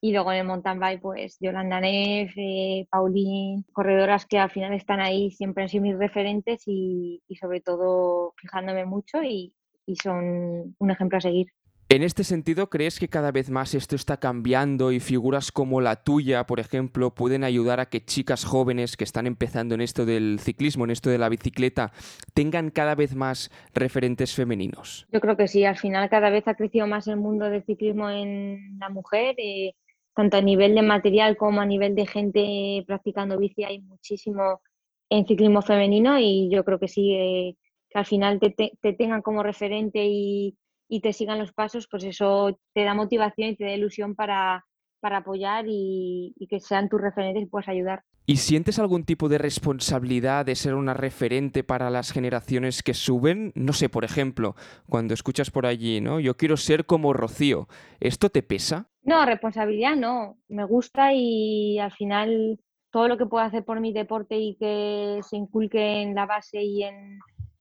Y 0.00 0.12
luego 0.12 0.32
en 0.32 0.38
el 0.38 0.46
mountain 0.46 0.78
bike, 0.80 1.00
pues 1.02 1.38
Yolanda 1.40 1.80
Neff, 1.80 2.32
eh, 2.36 2.86
Paulín, 2.90 3.64
corredoras 3.72 4.26
que 4.26 4.38
al 4.38 4.50
final 4.50 4.72
están 4.74 5.00
ahí, 5.00 5.30
siempre 5.32 5.64
han 5.64 5.68
sido 5.68 5.82
mis 5.84 5.98
referentes 5.98 6.62
y, 6.66 7.22
sobre 7.40 7.60
todo 7.60 8.34
fijándome 8.36 8.84
mucho 8.84 9.22
y 9.22 9.54
son 10.02 10.76
un 10.78 10.90
ejemplo 10.90 11.18
a 11.18 11.20
seguir. 11.20 11.48
En 11.90 12.02
este 12.02 12.22
sentido, 12.22 12.68
¿crees 12.68 12.98
que 12.98 13.08
cada 13.08 13.32
vez 13.32 13.48
más 13.48 13.74
esto 13.74 13.96
está 13.96 14.18
cambiando 14.18 14.92
y 14.92 15.00
figuras 15.00 15.50
como 15.50 15.80
la 15.80 15.96
tuya, 15.96 16.44
por 16.44 16.60
ejemplo, 16.60 17.14
pueden 17.14 17.44
ayudar 17.44 17.80
a 17.80 17.86
que 17.86 18.04
chicas 18.04 18.44
jóvenes 18.44 18.98
que 18.98 19.04
están 19.04 19.26
empezando 19.26 19.74
en 19.74 19.80
esto 19.80 20.04
del 20.04 20.38
ciclismo, 20.38 20.84
en 20.84 20.90
esto 20.90 21.08
de 21.08 21.16
la 21.16 21.30
bicicleta, 21.30 21.92
tengan 22.34 22.70
cada 22.70 22.94
vez 22.94 23.14
más 23.14 23.50
referentes 23.72 24.34
femeninos? 24.34 25.06
Yo 25.10 25.20
creo 25.22 25.38
que 25.38 25.48
sí, 25.48 25.64
al 25.64 25.78
final 25.78 26.10
cada 26.10 26.28
vez 26.28 26.46
ha 26.46 26.56
crecido 26.56 26.86
más 26.86 27.08
el 27.08 27.16
mundo 27.16 27.48
del 27.48 27.64
ciclismo 27.64 28.10
en 28.10 28.78
la 28.78 28.90
mujer, 28.90 29.36
eh, 29.38 29.72
tanto 30.14 30.36
a 30.36 30.42
nivel 30.42 30.74
de 30.74 30.82
material 30.82 31.38
como 31.38 31.62
a 31.62 31.66
nivel 31.66 31.94
de 31.94 32.06
gente 32.06 32.84
practicando 32.86 33.38
bici, 33.38 33.64
hay 33.64 33.80
muchísimo 33.80 34.60
en 35.08 35.26
ciclismo 35.26 35.62
femenino 35.62 36.18
y 36.18 36.50
yo 36.52 36.66
creo 36.66 36.78
que 36.78 36.88
sí, 36.88 37.14
eh, 37.14 37.56
que 37.88 37.98
al 37.98 38.04
final 38.04 38.40
te 38.40 38.92
tengan 38.92 39.22
como 39.22 39.42
referente 39.42 40.04
y 40.04 40.54
y 40.88 41.00
te 41.00 41.12
sigan 41.12 41.38
los 41.38 41.52
pasos, 41.52 41.86
pues 41.90 42.04
eso 42.04 42.58
te 42.74 42.84
da 42.84 42.94
motivación 42.94 43.50
y 43.50 43.56
te 43.56 43.64
da 43.64 43.74
ilusión 43.74 44.14
para, 44.14 44.64
para 45.00 45.18
apoyar 45.18 45.66
y, 45.68 46.34
que 46.48 46.60
sean 46.60 46.88
tus 46.88 47.00
referentes 47.00 47.42
y 47.42 47.46
puedas 47.46 47.68
ayudar. 47.68 48.02
¿Y 48.26 48.36
sientes 48.36 48.78
algún 48.78 49.04
tipo 49.04 49.28
de 49.28 49.38
responsabilidad 49.38 50.44
de 50.44 50.54
ser 50.54 50.74
una 50.74 50.92
referente 50.92 51.64
para 51.64 51.88
las 51.88 52.12
generaciones 52.12 52.82
que 52.82 52.92
suben? 52.92 53.52
No 53.54 53.72
sé, 53.72 53.88
por 53.88 54.04
ejemplo, 54.04 54.54
cuando 54.88 55.14
escuchas 55.14 55.50
por 55.50 55.64
allí, 55.64 56.02
¿no? 56.02 56.20
Yo 56.20 56.36
quiero 56.36 56.58
ser 56.58 56.84
como 56.84 57.14
Rocío. 57.14 57.68
¿Esto 58.00 58.28
te 58.28 58.42
pesa? 58.42 58.90
No, 59.02 59.24
responsabilidad 59.24 59.96
no. 59.96 60.36
Me 60.48 60.64
gusta 60.64 61.14
y 61.14 61.78
al 61.78 61.92
final 61.92 62.60
todo 62.90 63.08
lo 63.08 63.16
que 63.16 63.24
puedo 63.24 63.44
hacer 63.44 63.64
por 63.64 63.80
mi 63.80 63.94
deporte 63.94 64.36
y 64.38 64.56
que 64.56 65.20
se 65.22 65.36
inculque 65.36 66.02
en 66.02 66.14
la 66.14 66.26
base 66.26 66.62
y 66.62 66.82
en, 66.82 67.18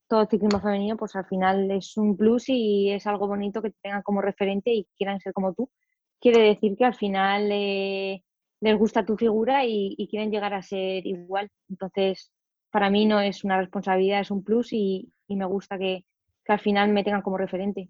todo 0.07 0.21
el 0.21 0.27
ciclismo 0.27 0.59
femenino, 0.59 0.97
pues 0.97 1.15
al 1.15 1.25
final 1.25 1.69
es 1.71 1.97
un 1.97 2.15
plus 2.15 2.49
y 2.49 2.91
es 2.91 3.05
algo 3.07 3.27
bonito 3.27 3.61
que 3.61 3.71
te 3.71 3.77
tengan 3.81 4.01
como 4.01 4.21
referente 4.21 4.73
y 4.73 4.87
quieran 4.97 5.19
ser 5.19 5.33
como 5.33 5.53
tú. 5.53 5.69
Quiere 6.19 6.39
decir 6.39 6.75
que 6.77 6.85
al 6.85 6.95
final 6.95 7.49
eh, 7.51 8.23
les 8.61 8.77
gusta 8.77 9.05
tu 9.05 9.17
figura 9.17 9.65
y, 9.65 10.07
quieren 10.09 10.31
llegar 10.31 10.53
a 10.53 10.61
ser 10.61 11.05
igual. 11.05 11.49
Entonces, 11.69 12.31
para 12.71 12.89
mí 12.89 13.05
no 13.05 13.19
es 13.19 13.43
una 13.43 13.57
responsabilidad, 13.59 14.21
es 14.21 14.31
un 14.31 14.43
plus 14.43 14.73
y, 14.73 15.11
me 15.27 15.45
gusta 15.45 15.77
que, 15.77 16.05
al 16.47 16.59
final 16.59 16.89
me 16.89 17.03
tengan 17.03 17.21
como 17.21 17.37
referente. 17.37 17.89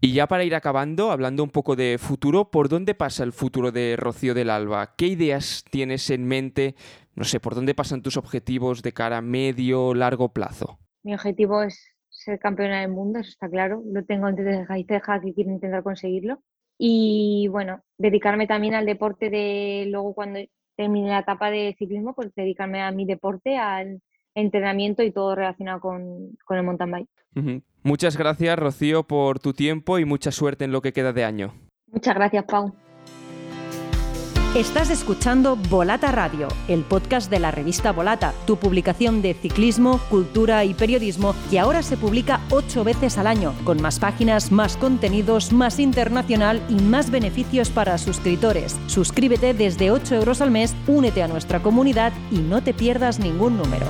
Y 0.00 0.12
ya 0.14 0.26
para 0.26 0.42
ir 0.42 0.56
acabando, 0.56 1.12
hablando 1.12 1.44
un 1.44 1.50
poco 1.50 1.76
de 1.76 1.96
futuro, 2.00 2.50
¿por 2.50 2.68
dónde 2.68 2.96
pasa 2.96 3.22
el 3.22 3.32
futuro 3.32 3.70
de 3.70 3.94
Rocío 3.96 4.34
del 4.34 4.50
Alba? 4.50 4.96
¿Qué 4.96 5.06
ideas 5.06 5.64
tienes 5.70 6.10
en 6.10 6.26
mente? 6.26 6.74
No 7.14 7.22
sé, 7.22 7.38
¿por 7.38 7.54
dónde 7.54 7.76
pasan 7.76 8.02
tus 8.02 8.16
objetivos 8.16 8.82
de 8.82 8.92
cara 8.92 9.18
a 9.18 9.22
medio, 9.22 9.94
largo 9.94 10.32
plazo? 10.32 10.80
Mi 11.02 11.14
objetivo 11.14 11.62
es 11.62 11.92
ser 12.08 12.38
campeona 12.38 12.80
del 12.80 12.90
mundo, 12.90 13.18
eso 13.18 13.30
está 13.30 13.48
claro. 13.48 13.82
Lo 13.86 14.04
tengo 14.04 14.28
entre 14.28 14.58
ceja 14.58 14.78
y 14.78 14.84
ceja 14.84 15.20
que 15.20 15.34
quiero 15.34 15.50
intentar 15.50 15.82
conseguirlo. 15.82 16.40
Y 16.78 17.48
bueno, 17.50 17.82
dedicarme 17.98 18.46
también 18.46 18.74
al 18.74 18.86
deporte 18.86 19.30
de 19.30 19.86
luego 19.88 20.14
cuando 20.14 20.40
termine 20.76 21.10
la 21.10 21.20
etapa 21.20 21.50
de 21.50 21.74
ciclismo, 21.78 22.14
pues 22.14 22.34
dedicarme 22.34 22.82
a 22.82 22.90
mi 22.90 23.04
deporte, 23.04 23.56
al 23.56 24.00
entrenamiento 24.34 25.02
y 25.02 25.12
todo 25.12 25.34
relacionado 25.34 25.80
con, 25.80 26.36
con 26.44 26.56
el 26.56 26.64
mountain 26.64 26.90
bike. 26.90 27.62
Muchas 27.82 28.16
gracias, 28.16 28.58
Rocío, 28.58 29.04
por 29.04 29.38
tu 29.38 29.52
tiempo 29.52 29.98
y 29.98 30.04
mucha 30.04 30.30
suerte 30.30 30.64
en 30.64 30.72
lo 30.72 30.82
que 30.82 30.92
queda 30.92 31.12
de 31.12 31.24
año. 31.24 31.52
Muchas 31.86 32.14
gracias, 32.14 32.44
Pau. 32.44 32.72
Estás 34.54 34.90
escuchando 34.90 35.56
Volata 35.56 36.12
Radio, 36.12 36.46
el 36.68 36.84
podcast 36.84 37.30
de 37.30 37.38
la 37.38 37.50
revista 37.50 37.90
Volata, 37.90 38.34
tu 38.46 38.58
publicación 38.58 39.22
de 39.22 39.32
ciclismo, 39.32 39.98
cultura 40.10 40.66
y 40.66 40.74
periodismo 40.74 41.34
que 41.50 41.58
ahora 41.58 41.82
se 41.82 41.96
publica 41.96 42.38
ocho 42.50 42.84
veces 42.84 43.16
al 43.16 43.28
año, 43.28 43.54
con 43.64 43.80
más 43.80 43.98
páginas, 43.98 44.52
más 44.52 44.76
contenidos, 44.76 45.54
más 45.54 45.78
internacional 45.78 46.60
y 46.68 46.74
más 46.74 47.10
beneficios 47.10 47.70
para 47.70 47.96
suscriptores. 47.96 48.78
Suscríbete 48.88 49.54
desde 49.54 49.90
8 49.90 50.16
euros 50.16 50.42
al 50.42 50.50
mes, 50.50 50.76
únete 50.86 51.22
a 51.22 51.28
nuestra 51.28 51.62
comunidad 51.62 52.12
y 52.30 52.40
no 52.40 52.62
te 52.62 52.74
pierdas 52.74 53.20
ningún 53.20 53.56
número. 53.56 53.86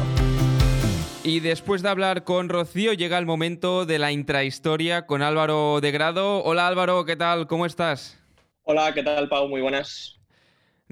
Y 1.24 1.40
después 1.40 1.82
de 1.82 1.88
hablar 1.88 2.22
con 2.22 2.48
Rocío, 2.48 2.92
llega 2.92 3.18
el 3.18 3.26
momento 3.26 3.84
de 3.84 3.98
la 3.98 4.12
intrahistoria 4.12 5.06
con 5.06 5.22
Álvaro 5.22 5.80
de 5.80 5.90
Grado. 5.90 6.44
Hola 6.44 6.68
Álvaro, 6.68 7.04
¿qué 7.04 7.16
tal? 7.16 7.48
¿Cómo 7.48 7.66
estás? 7.66 8.22
Hola, 8.62 8.94
¿qué 8.94 9.02
tal, 9.02 9.28
Pau? 9.28 9.48
Muy 9.48 9.60
buenas. 9.60 10.21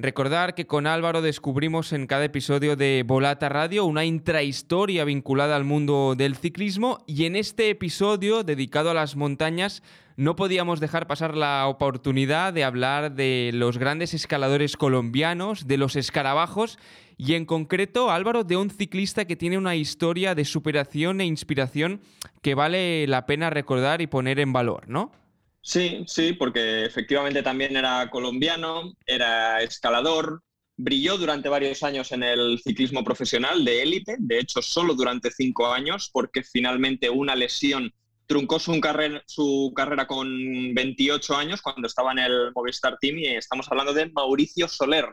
Recordar 0.02 0.54
que 0.54 0.66
con 0.66 0.86
Álvaro 0.86 1.20
descubrimos 1.20 1.92
en 1.92 2.06
cada 2.06 2.24
episodio 2.24 2.74
de 2.74 3.04
Volata 3.06 3.50
Radio 3.50 3.84
una 3.84 4.06
intrahistoria 4.06 5.04
vinculada 5.04 5.56
al 5.56 5.64
mundo 5.64 6.14
del 6.16 6.36
ciclismo 6.36 7.04
y 7.06 7.26
en 7.26 7.36
este 7.36 7.68
episodio 7.68 8.42
dedicado 8.42 8.90
a 8.90 8.94
las 8.94 9.14
montañas 9.14 9.82
no 10.16 10.36
podíamos 10.36 10.80
dejar 10.80 11.06
pasar 11.06 11.36
la 11.36 11.66
oportunidad 11.66 12.54
de 12.54 12.64
hablar 12.64 13.12
de 13.12 13.50
los 13.52 13.76
grandes 13.76 14.14
escaladores 14.14 14.78
colombianos, 14.78 15.66
de 15.66 15.76
los 15.76 15.96
escarabajos 15.96 16.78
y 17.18 17.34
en 17.34 17.44
concreto, 17.44 18.10
Álvaro, 18.10 18.42
de 18.42 18.56
un 18.56 18.70
ciclista 18.70 19.26
que 19.26 19.36
tiene 19.36 19.58
una 19.58 19.76
historia 19.76 20.34
de 20.34 20.46
superación 20.46 21.20
e 21.20 21.26
inspiración 21.26 22.00
que 22.40 22.54
vale 22.54 23.06
la 23.06 23.26
pena 23.26 23.50
recordar 23.50 24.00
y 24.00 24.06
poner 24.06 24.40
en 24.40 24.54
valor, 24.54 24.88
¿no? 24.88 25.12
Sí, 25.62 26.04
sí, 26.06 26.32
porque 26.32 26.84
efectivamente 26.84 27.42
también 27.42 27.76
era 27.76 28.08
colombiano, 28.10 28.94
era 29.06 29.62
escalador, 29.62 30.42
brilló 30.76 31.18
durante 31.18 31.48
varios 31.50 31.82
años 31.82 32.10
en 32.12 32.22
el 32.22 32.58
ciclismo 32.64 33.04
profesional 33.04 33.64
de 33.64 33.82
élite, 33.82 34.16
de 34.18 34.38
hecho 34.38 34.62
solo 34.62 34.94
durante 34.94 35.30
cinco 35.30 35.70
años, 35.70 36.08
porque 36.12 36.42
finalmente 36.42 37.10
una 37.10 37.36
lesión 37.36 37.92
truncó 38.26 38.58
su, 38.58 38.80
carrera, 38.80 39.22
su 39.26 39.72
carrera 39.74 40.06
con 40.06 40.74
28 40.74 41.36
años 41.36 41.60
cuando 41.60 41.86
estaba 41.86 42.12
en 42.12 42.20
el 42.20 42.52
Movistar 42.54 42.96
Team 42.98 43.18
y 43.18 43.26
estamos 43.26 43.66
hablando 43.70 43.92
de 43.92 44.08
Mauricio 44.10 44.68
Soler, 44.68 45.06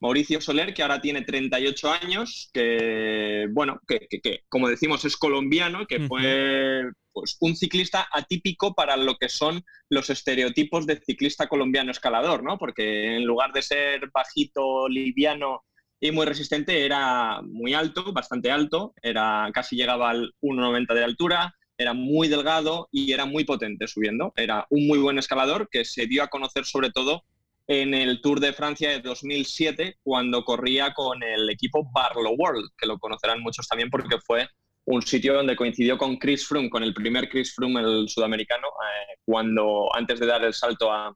Mauricio 0.00 0.40
Soler, 0.40 0.74
que 0.74 0.82
ahora 0.82 1.00
tiene 1.00 1.22
38 1.22 1.90
años, 1.90 2.50
que, 2.52 3.48
bueno, 3.50 3.80
que, 3.86 4.44
como 4.48 4.68
decimos 4.68 5.04
es 5.04 5.16
colombiano, 5.16 5.86
que 5.86 6.00
fue 6.06 6.84
pues, 7.18 7.36
un 7.40 7.56
ciclista 7.56 8.08
atípico 8.12 8.74
para 8.74 8.96
lo 8.96 9.16
que 9.16 9.28
son 9.28 9.64
los 9.90 10.08
estereotipos 10.08 10.86
de 10.86 11.00
ciclista 11.00 11.48
colombiano 11.48 11.90
escalador, 11.90 12.44
¿no? 12.44 12.58
Porque 12.58 13.16
en 13.16 13.24
lugar 13.24 13.52
de 13.52 13.62
ser 13.62 14.08
bajito, 14.12 14.88
liviano 14.88 15.64
y 16.00 16.12
muy 16.12 16.26
resistente, 16.26 16.84
era 16.84 17.42
muy 17.42 17.74
alto, 17.74 18.12
bastante 18.12 18.52
alto, 18.52 18.94
era, 19.02 19.50
casi 19.52 19.74
llegaba 19.74 20.10
al 20.10 20.32
1,90 20.40 20.94
de 20.94 21.04
altura, 21.04 21.54
era 21.76 21.92
muy 21.92 22.28
delgado 22.28 22.88
y 22.92 23.10
era 23.12 23.24
muy 23.24 23.44
potente 23.44 23.88
subiendo. 23.88 24.32
Era 24.36 24.66
un 24.70 24.86
muy 24.86 24.98
buen 24.98 25.18
escalador 25.18 25.68
que 25.68 25.84
se 25.84 26.06
dio 26.06 26.22
a 26.22 26.28
conocer 26.28 26.64
sobre 26.66 26.90
todo 26.90 27.24
en 27.66 27.94
el 27.94 28.20
Tour 28.20 28.38
de 28.38 28.52
Francia 28.52 28.90
de 28.90 29.00
2007 29.00 29.98
cuando 30.02 30.44
corría 30.44 30.94
con 30.94 31.22
el 31.22 31.50
equipo 31.50 31.88
Barlow 31.92 32.34
World, 32.36 32.70
que 32.78 32.86
lo 32.86 32.98
conocerán 32.98 33.42
muchos 33.42 33.66
también 33.66 33.90
porque 33.90 34.18
fue 34.20 34.48
un 34.90 35.02
sitio 35.02 35.34
donde 35.34 35.56
coincidió 35.56 35.98
con 35.98 36.16
Chris 36.16 36.46
Froome, 36.46 36.70
con 36.70 36.82
el 36.82 36.94
primer 36.94 37.28
Chris 37.28 37.54
Froome, 37.54 37.80
el 37.80 38.08
sudamericano, 38.08 38.66
eh, 38.68 39.18
cuando 39.24 39.94
antes 39.94 40.18
de 40.18 40.26
dar 40.26 40.42
el 40.44 40.54
salto 40.54 40.90
a, 40.90 41.14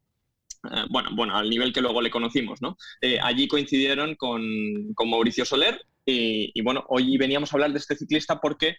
eh, 0.70 0.85
bueno, 0.90 1.11
bueno, 1.14 1.37
al 1.37 1.48
nivel 1.48 1.72
que 1.72 1.80
luego 1.80 2.02
le 2.02 2.11
conocimos, 2.11 2.61
¿no? 2.61 2.76
Eh, 3.00 3.18
allí 3.22 3.48
coincidieron 3.48 4.14
con, 4.16 4.42
con 4.94 5.08
Mauricio 5.08 5.46
Soler 5.46 5.80
y, 6.04 6.50
y, 6.54 6.61
bueno, 6.62 6.85
hoy 6.88 7.16
veníamos 7.16 7.52
a 7.52 7.56
hablar 7.56 7.72
de 7.72 7.78
este 7.78 7.96
ciclista 7.96 8.40
porque, 8.40 8.76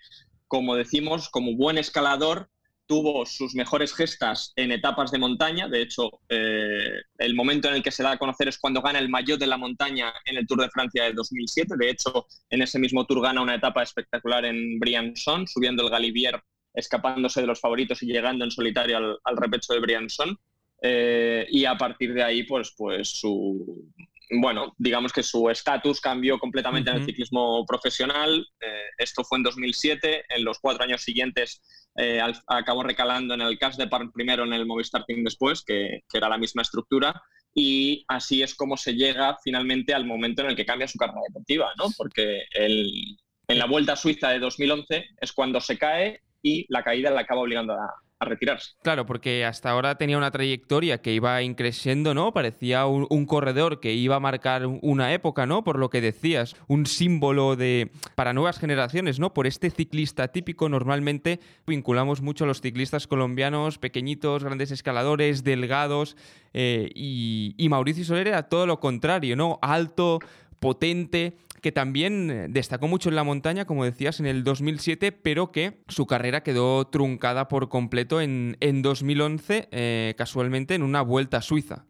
como 0.47 0.75
decimos, 0.75 1.29
como 1.29 1.56
buen 1.56 1.79
escalador, 1.79 2.49
tuvo 2.86 3.26
sus 3.26 3.56
mejores 3.56 3.93
gestas 3.93 4.54
en 4.56 4.72
etapas 4.72 5.12
de 5.12 5.19
montaña. 5.19 5.67
De 5.67 5.82
hecho, 5.82 6.22
eh, 6.30 7.02
el 7.17 7.36
momento 7.36 7.69
en 7.69 7.76
el 7.76 7.84
que 7.84 7.91
se 7.91 8.04
da 8.04 8.12
a 8.12 8.17
conocer 8.17 8.48
es 8.48 8.58
cuando 8.58 8.82
gana 8.82 9.00
el 9.00 9.10
maillot 9.10 9.39
de 9.39 9.48
la 9.48 9.58
montaña 9.58 10.13
en 10.26 10.38
el 10.38 10.48
Tour 10.48 10.62
de 10.62 10.69
Francia 10.69 11.04
de 11.04 11.13
2007. 11.13 11.76
De 11.78 11.89
hecho, 11.89 12.28
en 12.50 12.62
ese 12.62 12.80
mismo 12.80 13.06
Tour 13.06 13.22
gana 13.22 13.41
una 13.41 13.56
etapa 13.56 13.84
espectacular 13.84 14.46
en 14.46 14.80
Briançon, 14.80 15.48
subiendo 15.48 15.84
el 15.84 15.89
Galibier, 15.89 16.41
escapándose 16.74 17.41
de 17.41 17.48
los 17.48 17.60
favoritos 17.60 18.02
y 18.04 18.08
llegando 18.08 18.43
en 18.43 18.52
solitario 18.52 19.19
al, 19.24 19.38
repecho 19.38 19.74
de 19.74 19.80
Briançon. 19.80 20.38
Eh, 20.82 21.48
y 21.50 21.63
a 21.63 21.78
partir 21.78 22.13
de 22.13 22.24
ahí, 22.24 22.43
pues, 22.43 22.74
pues 22.78 23.08
su, 23.10 23.88
bueno, 24.29 24.73
digamos 24.77 25.12
que 25.12 25.23
su 25.23 25.49
estatus 25.49 25.99
cambió 25.99 26.39
completamente 26.39 26.89
en 26.89 26.97
el 26.97 27.05
ciclismo 27.05 27.65
profesional. 27.65 28.45
Eh, 28.59 28.83
esto 28.97 29.23
fue 29.23 29.38
en 29.38 29.43
2007. 29.43 30.25
En 30.29 30.43
los 30.43 30.59
cuatro 30.59 30.83
años 30.83 31.01
siguientes 31.01 31.62
eh, 31.97 32.21
acabó 32.47 32.83
recalando 32.83 33.33
en 33.33 33.41
el 33.41 33.59
Cas 33.59 33.77
de 33.77 33.88
Park 33.88 34.12
primero, 34.13 34.43
en 34.43 34.53
el 34.53 34.65
Movistar 34.65 35.05
Team 35.05 35.23
después, 35.23 35.63
que, 35.63 36.01
era 36.13 36.29
la 36.29 36.38
misma 36.38 36.62
estructura. 36.62 37.21
Y 37.53 38.03
así 38.07 38.41
es 38.41 38.55
como 38.55 38.77
se 38.77 38.93
llega 38.93 39.38
finalmente 39.43 39.93
al 39.93 40.05
momento 40.05 40.41
en 40.41 40.49
el 40.49 40.55
que 40.55 40.65
cambia 40.65 40.88
su 40.88 40.97
carrera 40.97 41.21
deportiva, 41.27 41.71
¿no? 41.77 41.86
Porque 41.95 42.41
en 42.55 43.59
la 43.59 43.65
Vuelta 43.65 43.95
Suiza 43.95 44.29
de 44.29 44.39
2011 44.39 45.05
es 45.21 45.33
cuando 45.33 45.59
se 45.59 45.77
cae 45.77 46.21
y 46.41 46.65
la 46.69 46.83
caída 46.83 47.12
la 47.12 47.21
acaba 47.21 47.41
obligando 47.41 47.73
a, 47.73 47.93
retirarse. 48.19 48.71
Claro, 48.82 49.06
porque 49.06 49.45
hasta 49.45 49.69
ahora 49.69 49.95
tenía 49.97 50.17
una 50.17 50.32
trayectoria 50.32 51.02
que 51.02 51.13
iba 51.13 51.41
increciendo, 51.41 52.13
¿no? 52.13 52.34
Parecía 52.34 52.86
un, 52.86 53.26
corredor 53.26 53.80
que 53.80 53.93
iba 53.93 54.15
a 54.15 54.19
marcar 54.19 54.65
una 54.65 55.13
época, 55.13 55.45
¿no? 55.45 55.63
Por 55.63 55.80
lo 55.80 55.89
que 55.89 56.02
decías, 56.02 56.56
un 56.67 56.86
símbolo 56.86 57.56
de 57.56 57.91
para 58.15 58.34
nuevas 58.34 58.60
generaciones, 58.60 59.19
¿no? 59.19 59.34
Por 59.34 59.47
este 59.47 59.69
ciclista 59.69 60.28
típico, 60.30 60.69
normalmente 60.69 61.39
vinculamos 61.65 62.21
mucho 62.21 62.43
a 62.43 62.47
los 62.47 62.62
ciclistas 62.62 63.08
colombianos, 63.08 63.78
pequeñitos, 63.78 64.43
grandes 64.43 64.71
escaladores, 64.71 65.43
delgados, 65.43 66.15
eh, 66.54 66.89
y, 66.93 67.56
y 67.58 67.69
Mauricio 67.69 68.06
Soler 68.06 68.28
era 68.28 68.43
todo 68.43 68.67
lo 68.67 68.80
contrario, 68.80 69.36
¿no? 69.36 69.60
Alto, 69.62 70.19
potente, 70.60 71.36
que 71.63 71.71
también 71.71 72.30
eh, 72.30 72.47
destacó 72.49 72.88
mucho 72.89 73.08
en 73.08 73.15
la 73.15 73.23
montaña, 73.23 73.65
como 73.65 73.86
decías, 73.86 74.19
en 74.19 74.26
el 74.26 74.43
2007, 74.43 75.13
pero 75.13 75.52
que 75.54 75.82
su 75.88 76.06
carrera 76.06 76.43
quedó 76.43 76.86
truncada 76.88 77.47
por 77.47 77.69
completo 77.69 78.19
en, 78.19 78.58
en 78.60 78.82
2011, 78.82 79.69
eh, 79.71 80.13
casualmente 80.17 80.76
en 80.76 80.84
una 80.84 81.02
vuelta 81.02 81.38
a 81.38 81.41
Suiza. 81.41 81.86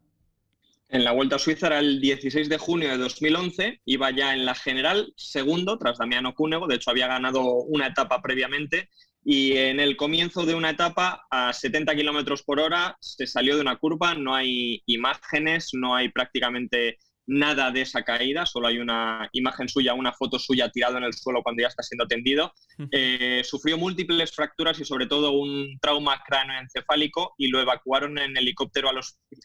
En 0.90 1.04
la 1.04 1.12
Vuelta 1.12 1.38
a 1.38 1.40
Suiza 1.40 1.68
era 1.68 1.80
el 1.80 2.00
16 2.00 2.50
de 2.50 2.60
junio 2.60 2.90
de 2.90 2.98
2011, 2.98 3.82
iba 3.84 4.12
ya 4.12 4.36
en 4.36 4.46
la 4.46 4.54
general, 4.54 5.12
segundo, 5.18 5.80
tras 5.80 5.98
Damiano 5.98 6.36
Cúnego, 6.36 6.68
de 6.68 6.76
hecho 6.76 6.92
había 6.92 7.08
ganado 7.08 7.42
una 7.64 7.88
etapa 7.88 8.22
previamente, 8.22 8.90
y 9.26 9.54
en 9.54 9.80
el 9.80 9.98
comienzo 9.98 10.46
de 10.46 10.54
una 10.54 10.70
etapa 10.70 11.26
a 11.32 11.52
70 11.52 11.96
kilómetros 11.96 12.44
por 12.44 12.60
hora 12.60 12.96
se 13.00 13.26
salió 13.26 13.56
de 13.56 13.62
una 13.62 13.78
curva, 13.78 14.14
no 14.14 14.36
hay 14.36 14.84
imágenes, 14.86 15.70
no 15.74 15.96
hay 15.96 16.10
prácticamente 16.10 17.00
nada 17.26 17.72
de 17.72 17.82
esa 17.82 18.04
caída, 18.04 18.46
solo 18.46 18.68
hay 18.68 18.80
una 18.80 19.30
imagen 19.32 19.70
suya, 19.70 19.94
una 19.94 20.14
foto 20.14 20.40
suya 20.40 20.70
tirado 20.70 20.98
en 20.98 21.04
el 21.04 21.14
suelo 21.14 21.42
cuando 21.42 21.62
ya 21.62 21.68
está 21.68 21.84
siendo 21.84 22.08
tendido. 22.08 22.54
Eh, 22.92 23.42
sufrió 23.44 23.78
múltiples 23.78 24.32
fracturas 24.32 24.80
y 24.80 24.86
sobre 24.86 25.08
todo 25.08 25.32
un 25.32 25.78
trauma 25.82 26.22
cráneoencefálico 26.26 27.36
y 27.38 27.48
lo 27.48 27.62
evacuaron 27.62 28.18
en 28.18 28.36
helicóptero 28.38 28.90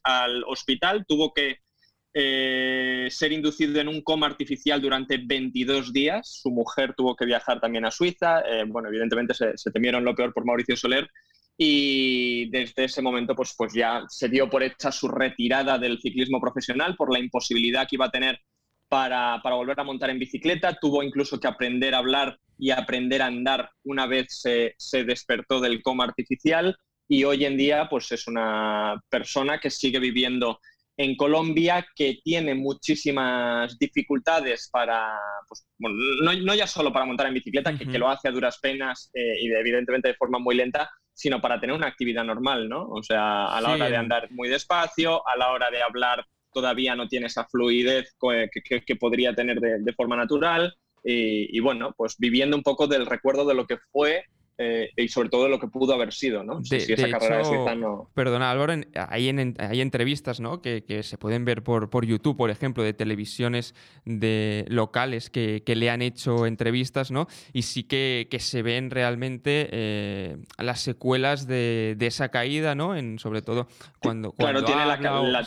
al, 0.05 0.45
hospital. 0.45 1.05
Tuvo 1.07 1.33
que 1.33 1.59
eh, 2.15 3.09
ser 3.11 3.33
inducido 3.33 3.81
en 3.81 3.89
un 3.89 4.03
coma 4.03 4.27
artificial 4.27 4.81
durante 4.81 5.19
22 5.19 5.93
días. 5.93 6.41
Su 6.43 6.51
mujer 6.51 6.95
tuvo 6.97 7.15
que 7.15 7.27
viajar 7.27 7.61
también 7.61 7.85
a 7.85 7.91
Suiza. 7.91 8.41
Eh, 8.41 8.65
bueno, 8.67 8.89
evidentemente 8.89 9.35
se, 9.35 9.57
se 9.57 9.71
temieron 9.71 10.05
lo 10.05 10.15
peor 10.15 10.33
por 10.33 10.45
Mauricio 10.45 10.77
Soler 10.77 11.09
y 11.61 12.28
desde 12.49 12.85
ese 12.85 13.03
momento 13.03 13.35
pues, 13.35 13.55
pues 13.57 13.73
ya 13.73 14.03
se 14.09 14.29
dio 14.29 14.49
por 14.49 14.63
hecha 14.63 14.93
su 14.93 15.09
retirada 15.09 15.79
del 15.79 16.01
ciclismo 16.01 16.41
profesional 16.41 16.97
por 16.97 17.13
la 17.13 17.19
imposibilidad 17.19 17.87
que 17.89 17.97
iba 17.97 18.07
a 18.07 18.11
tener 18.11 18.41
para, 18.89 19.41
volver 19.43 19.79
a 19.79 19.85
montar 19.85 20.11
en 20.11 20.19
bicicleta. 20.19 20.79
Tuvo 20.81 21.03
incluso 21.03 21.39
que 21.39 21.49
aprender 21.49 21.95
a 21.95 21.99
hablar 21.99 22.39
y 22.59 22.71
aprender 22.71 23.23
a 23.23 23.27
andar 23.27 23.71
una 23.85 24.07
vez 24.07 24.27
se, 24.31 24.75
se, 24.79 25.05
despertó 25.05 25.61
del 25.61 25.83
coma 25.83 26.05
artificial 26.05 26.77
y 27.09 27.25
hoy 27.25 27.45
en 27.45 27.57
día 27.57 27.89
pues 27.89 28.11
es 28.13 28.27
una 28.27 29.01
persona 29.09 29.61
que 29.61 29.71
sigue 29.71 29.99
viviendo 29.99 30.59
en 30.99 31.15
Colombia 31.17 31.87
que 31.95 32.19
tiene 32.25 32.57
muchísimas 32.57 33.79
dificultades 33.79 34.69
para, 34.71 35.17
pues, 35.47 35.65
bueno, 35.79 35.97
no, 36.43 36.55
ya 36.57 36.67
solo 36.67 36.93
para 36.93 37.05
montar 37.05 37.29
en 37.29 37.35
bicicleta, 37.35 37.79
que, 37.79 37.87
que, 37.87 37.99
lo 37.99 38.09
hace 38.09 38.27
a 38.29 38.33
duras 38.33 38.59
penas 38.61 39.09
eh, 39.15 39.37
y 39.41 39.53
evidentemente 39.53 40.09
de 40.09 40.15
forma 40.15 40.41
muy 40.41 40.57
lenta, 40.57 40.91
sino 41.19 41.41
para 41.41 41.59
tener 41.59 41.75
una 41.75 41.89
actividad 41.89 42.23
normal, 42.23 42.69
¿no? 42.69 42.89
O 42.89 43.03
sea, 43.03 43.47
a 43.47 43.61
la 43.61 43.71
hora 43.71 43.91
de 43.91 43.97
andar 43.97 44.31
muy 44.31 44.49
despacio, 44.49 45.27
a 45.27 45.37
la 45.37 45.51
hora 45.51 45.69
de 45.69 45.83
hablar 45.83 46.25
todavía 46.53 46.95
no 46.95 47.09
tiene 47.09 47.27
esa 47.27 47.45
fluidez 47.49 48.15
que, 48.21 48.97
podría 48.97 49.35
tener 49.35 49.59
de, 49.59 49.93
forma 49.95 50.15
natural. 50.15 50.73
y, 51.03 51.59
bueno, 51.59 51.93
pues 51.97 52.15
viviendo 52.19 52.57
un 52.57 52.63
poco 52.63 52.87
del 52.87 53.05
recuerdo 53.05 53.45
de 53.45 53.55
lo 53.55 53.67
que 53.67 53.79
fue 53.91 54.27
eh, 54.61 54.91
y 54.97 55.07
sobre 55.07 55.29
todo 55.29 55.49
lo 55.49 55.61
que 55.61 55.69
pudo 55.69 55.95
haber 55.95 56.13
sido, 56.13 56.43
¿no? 56.43 56.65
si, 56.65 56.75
esa 56.75 57.09
carrera 57.09 57.39
de 57.39 57.45
Suiza 57.45 57.77
no... 57.77 58.11
Perdona, 58.13 58.51
Álvaro, 58.51 58.75
hay, 59.09 59.55
hay 59.57 59.81
entrevistas, 59.81 60.41
¿no? 60.41 60.61
Que, 60.61 60.83
se 61.05 61.17
pueden 61.17 61.45
ver 61.45 61.63
por, 61.63 61.91
por 61.91 62.05
YouTube, 62.05 62.37
por 62.37 62.51
ejemplo, 62.51 62.83
de 62.83 62.93
televisiones 62.93 63.77
de 64.05 64.65
locales 64.69 65.31
que, 65.31 65.63
le 65.65 65.91
han 65.91 66.03
hecho 66.03 66.45
entrevistas, 66.45 67.13
¿no? 67.13 67.29
Y 67.53 67.63
sí 67.63 67.85
que, 67.85 68.27
se 68.41 68.63
ven 68.63 68.91
realmente 68.91 69.69
eh, 69.71 70.39
las 70.59 70.81
secuelas 70.81 71.47
de, 71.47 71.97
esa 72.01 72.31
caída, 72.31 72.75
¿no? 72.75 72.97
En, 72.97 73.21
sobre 73.21 73.43
todo 73.43 73.69
cuando... 74.03 74.33
claro, 74.33 74.65
tiene 74.65 74.87
la, 74.87 75.47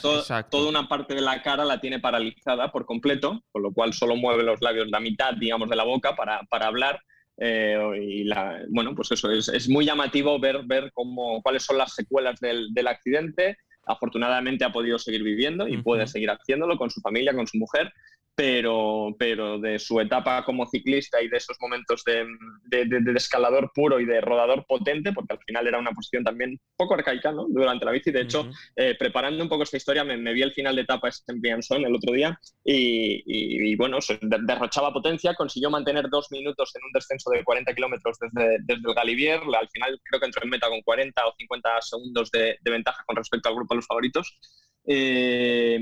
toda 0.50 0.70
una 0.70 0.88
parte 0.88 1.16
de 1.16 1.22
la 1.22 1.42
cara 1.42 1.66
la 1.66 1.82
tiene 1.82 2.00
paralizada 2.00 2.72
por 2.72 2.86
completo, 2.86 3.44
con 3.52 3.62
lo 3.62 3.74
cual 3.74 3.92
solo 3.92 4.16
mueve 4.16 4.44
los 4.44 4.62
labios 4.62 4.88
la 4.90 5.02
mitad, 5.02 5.34
digamos, 5.34 5.70
de 5.70 5.76
la 5.76 5.84
boca 5.84 6.16
para, 6.16 6.44
para 6.44 6.68
hablar 6.68 7.02
eh, 7.44 7.76
y 8.00 8.30
bueno, 8.70 8.94
pues 8.94 9.12
eso, 9.12 9.32
es, 9.32 9.68
muy 9.68 9.84
llamativo 9.84 10.40
ver, 10.40 10.62
ver 10.64 10.92
cómo, 10.94 11.42
cuáles 11.42 11.64
son 11.64 11.80
las 11.80 11.96
secuelas 11.96 12.40
del, 12.40 12.88
accidente. 12.88 13.58
Afortunadamente 13.88 14.64
ha 14.64 14.72
podido 14.72 15.00
seguir 15.00 15.24
viviendo 15.24 15.68
y 15.68 15.82
puede 15.82 16.06
seguir 16.06 16.30
haciéndolo 16.30 16.78
con 16.78 16.92
su 16.92 17.02
familia, 17.02 17.34
con 17.34 17.48
su 17.48 17.58
mujer, 17.58 17.92
pero, 18.36 19.16
pero 19.20 19.60
de 19.60 19.78
su 19.78 20.00
etapa 20.00 20.44
como 20.46 20.66
ciclista 20.66 21.22
y 21.22 21.28
de 21.28 21.38
esos 21.38 21.58
momentos 21.60 22.04
de, 22.06 22.26
de, 22.66 23.12
escalador 23.16 23.72
puro 23.74 24.00
y 24.00 24.06
de 24.06 24.22
rodador 24.22 24.66
potente, 24.66 25.12
porque 25.12 25.34
al 25.34 25.40
final 25.46 25.68
era 25.68 25.78
una 25.78 25.92
posición 25.92 26.24
también 26.24 26.60
poco 26.76 26.96
arcaica 26.96 27.32
¿no? 27.32 27.48
durante 27.50 27.86
la 27.86 27.92
bici. 27.92 28.12
De 28.12 28.22
hecho, 28.22 28.50
eh, 28.76 28.96
preparando 28.98 29.44
un 29.44 29.50
poco 29.50 29.64
esta 29.64 29.78
historia, 29.78 30.04
me, 30.04 30.34
vi 30.34 30.42
el 30.42 30.54
final 30.54 30.76
de 30.76 30.84
etapa 30.84 31.10
en 31.28 31.42
Briançon 31.42 31.86
el 31.86 31.96
otro 31.96 32.14
día 32.14 32.40
y, 32.64 33.22
y, 33.26 33.76
bueno, 33.76 34.00
derrochaba 34.22 34.94
potencia, 34.94 35.36
consiguió 35.36 35.70
mantener 35.70 36.10
dos 36.10 36.32
minutos 36.32 36.72
en 36.76 36.86
un 36.86 36.92
descenso 36.94 37.30
de 37.32 37.44
40 37.44 37.74
kilómetros 37.74 38.18
desde, 38.20 38.58
desde 38.64 38.88
el 38.88 38.96
Galivier. 38.96 39.40
Al 39.40 39.70
final 39.70 40.00
creo 40.04 40.20
que 40.20 40.26
entró 40.26 40.44
en 40.44 40.50
meta 40.50 40.70
con 40.70 40.82
40 40.82 41.26
o 41.26 41.34
50 41.38 41.82
segundos 41.82 42.32
de, 42.32 42.58
ventaja 42.64 43.04
con 43.06 43.16
respecto 43.16 43.50
al 43.50 43.56
grupo 43.56 43.74
de 43.74 43.78
los 43.78 43.88
favoritos. 43.88 44.40
Eh, 44.86 45.80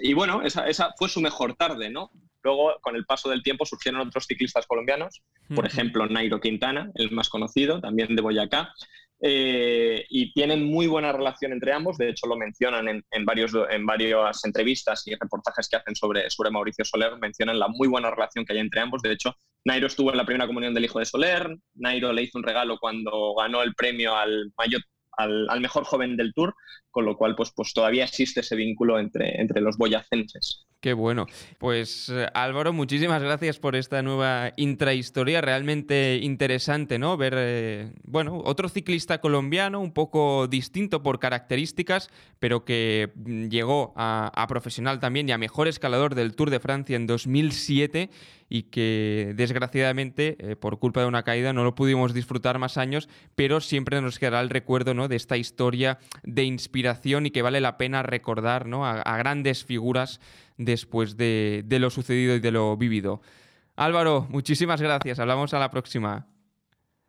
y 0.00 0.14
bueno, 0.14 0.42
esa, 0.42 0.66
esa, 0.68 0.92
fue 0.98 1.08
su 1.08 1.20
mejor 1.20 1.54
tarde, 1.54 1.90
¿no? 1.90 2.10
Luego, 2.42 2.78
con 2.80 2.96
el 2.96 3.04
paso 3.04 3.28
del 3.28 3.42
tiempo, 3.42 3.66
surgieron 3.66 4.00
otros 4.00 4.26
ciclistas 4.26 4.66
colombianos, 4.66 5.22
por 5.54 5.66
ejemplo, 5.66 6.06
Nairo 6.06 6.40
Quintana, 6.40 6.90
el 6.94 7.10
más 7.10 7.28
conocido, 7.28 7.80
también 7.80 8.14
de 8.14 8.22
Boyacá, 8.22 8.72
eh, 9.20 10.06
y 10.08 10.32
tienen 10.32 10.64
muy 10.64 10.86
buena 10.86 11.12
relación 11.12 11.52
entre 11.52 11.72
ambos. 11.72 11.98
De 11.98 12.08
hecho, 12.08 12.26
lo 12.26 12.36
mencionan 12.36 12.88
en, 12.88 13.04
en, 13.10 13.24
varios, 13.24 13.52
en 13.68 13.84
varias 13.84 14.44
entrevistas 14.44 15.06
y 15.06 15.14
reportajes 15.16 15.68
que 15.68 15.76
hacen 15.76 15.96
sobre, 15.96 16.30
sobre 16.30 16.50
Mauricio 16.50 16.84
Soler. 16.84 17.18
Mencionan 17.18 17.58
la 17.58 17.68
muy 17.68 17.88
buena 17.88 18.10
relación 18.10 18.44
que 18.44 18.52
hay 18.52 18.60
entre 18.60 18.80
ambos. 18.80 19.02
De 19.02 19.12
hecho, 19.12 19.34
Nairo 19.64 19.88
estuvo 19.88 20.10
en 20.12 20.16
la 20.16 20.24
primera 20.24 20.46
comunión 20.46 20.72
del 20.72 20.84
hijo 20.84 21.00
de 21.00 21.06
Soler. 21.06 21.58
Nairo 21.74 22.12
le 22.12 22.22
hizo 22.22 22.38
un 22.38 22.44
regalo 22.44 22.78
cuando 22.78 23.34
ganó 23.34 23.62
el 23.62 23.74
premio 23.74 24.16
al 24.16 24.52
mayor 24.56 24.82
al, 25.18 25.60
mejor 25.60 25.84
joven 25.84 26.16
del 26.16 26.32
Tour, 26.32 26.54
con 26.98 27.04
lo 27.04 27.16
cual 27.16 27.36
pues, 27.36 27.52
pues 27.52 27.72
todavía 27.72 28.02
existe 28.02 28.40
ese 28.40 28.56
vínculo 28.56 28.98
entre, 28.98 29.40
entre 29.40 29.60
los 29.60 29.76
boyacenses. 29.76 30.66
Qué 30.80 30.94
bueno. 30.94 31.26
Pues 31.58 32.08
eh, 32.08 32.26
Álvaro, 32.34 32.72
muchísimas 32.72 33.22
gracias 33.22 33.60
por 33.60 33.76
esta 33.76 34.02
nueva 34.02 34.52
intrahistoria, 34.56 35.40
realmente 35.40 36.18
interesante, 36.20 36.98
¿no? 36.98 37.16
Ver, 37.16 37.34
eh, 37.36 37.92
bueno, 38.02 38.42
otro 38.44 38.68
ciclista 38.68 39.20
colombiano, 39.20 39.78
un 39.78 39.92
poco 39.92 40.48
distinto 40.48 41.00
por 41.04 41.20
características, 41.20 42.10
pero 42.40 42.64
que 42.64 43.12
mm, 43.14 43.44
llegó 43.46 43.92
a, 43.94 44.32
a 44.34 44.46
profesional 44.48 44.98
también 44.98 45.28
y 45.28 45.32
a 45.32 45.38
mejor 45.38 45.68
escalador 45.68 46.16
del 46.16 46.34
Tour 46.34 46.50
de 46.50 46.58
Francia 46.58 46.96
en 46.96 47.06
2007 47.06 48.10
y 48.48 48.64
que 48.64 49.34
desgraciadamente 49.36 50.36
eh, 50.38 50.56
por 50.56 50.78
culpa 50.78 51.00
de 51.00 51.06
una 51.06 51.22
caída 51.22 51.52
no 51.52 51.64
lo 51.64 51.74
pudimos 51.74 52.14
disfrutar 52.14 52.58
más 52.58 52.78
años, 52.78 53.08
pero 53.34 53.60
siempre 53.60 54.00
nos 54.00 54.18
quedará 54.18 54.40
el 54.40 54.50
recuerdo 54.50 54.94
¿no? 54.94 55.08
de 55.08 55.16
esta 55.16 55.36
historia 55.36 55.98
de 56.22 56.44
inspiración 56.44 56.87
y 57.02 57.30
que 57.30 57.42
vale 57.42 57.60
la 57.60 57.76
pena 57.76 58.02
recordar 58.02 58.66
¿no? 58.66 58.86
a, 58.86 59.16
grandes 59.18 59.64
figuras 59.64 60.20
después 60.56 61.16
de, 61.16 61.62
de 61.66 61.78
lo 61.78 61.90
sucedido 61.90 62.34
y 62.36 62.40
de 62.40 62.50
lo 62.50 62.76
vivido. 62.76 63.20
Álvaro, 63.76 64.26
muchísimas 64.30 64.80
gracias. 64.80 65.18
Hablamos 65.18 65.54
a 65.54 65.58
la 65.58 65.70
próxima. 65.70 66.26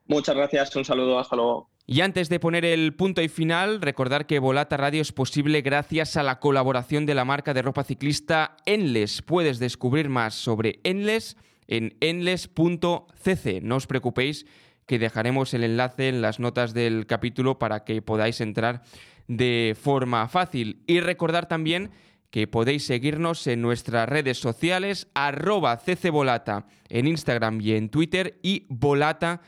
Muchas 0.05 0.35
gracias, 0.35 0.75
un 0.75 0.85
saludo, 0.85 1.19
hasta 1.19 1.35
luego. 1.35 1.69
Y 1.85 2.01
antes 2.01 2.29
de 2.29 2.39
poner 2.39 2.65
el 2.65 2.93
punto 2.95 3.19
y 3.21 3.29
final, 3.29 3.81
recordar 3.81 4.27
que 4.27 4.37
Volata 4.37 4.77
Radio 4.77 5.01
es 5.01 5.11
posible 5.11 5.61
gracias 5.61 6.17
a 6.17 6.23
la 6.23 6.39
colaboración 6.39 7.07
de 7.07 7.15
la 7.15 7.25
marca 7.25 7.55
de 7.55 7.63
ropa 7.63 7.83
ciclista 7.83 8.57
Enles. 8.67 9.23
Puedes 9.23 9.57
descubrir 9.57 10.07
más 10.07 10.35
sobre 10.35 10.81
Enles 10.83 11.35
en 11.67 11.97
enles.cc. 11.99 13.61
No 13.61 13.75
os 13.75 13.87
preocupéis 13.87 14.45
que 14.85 14.99
dejaremos 14.99 15.53
el 15.55 15.63
enlace 15.63 16.09
en 16.09 16.21
las 16.21 16.39
notas 16.39 16.75
del 16.75 17.07
capítulo 17.07 17.57
para 17.57 17.83
que 17.85 18.01
podáis 18.03 18.41
entrar 18.41 18.83
de 19.29 19.77
forma 19.81 20.27
fácil. 20.27 20.83
Y 20.87 20.99
recordar 20.99 21.47
también 21.47 21.91
que 22.31 22.47
podéis 22.47 22.85
seguirnos 22.85 23.47
en 23.47 23.61
nuestras 23.61 24.09
redes 24.09 24.39
sociales, 24.39 25.07
arroba 25.13 25.77
ccvolata 25.77 26.65
en 26.89 27.07
Instagram 27.07 27.61
y 27.61 27.71
en 27.73 27.87
Twitter 27.89 28.39
y 28.43 28.65
volata 28.69 29.41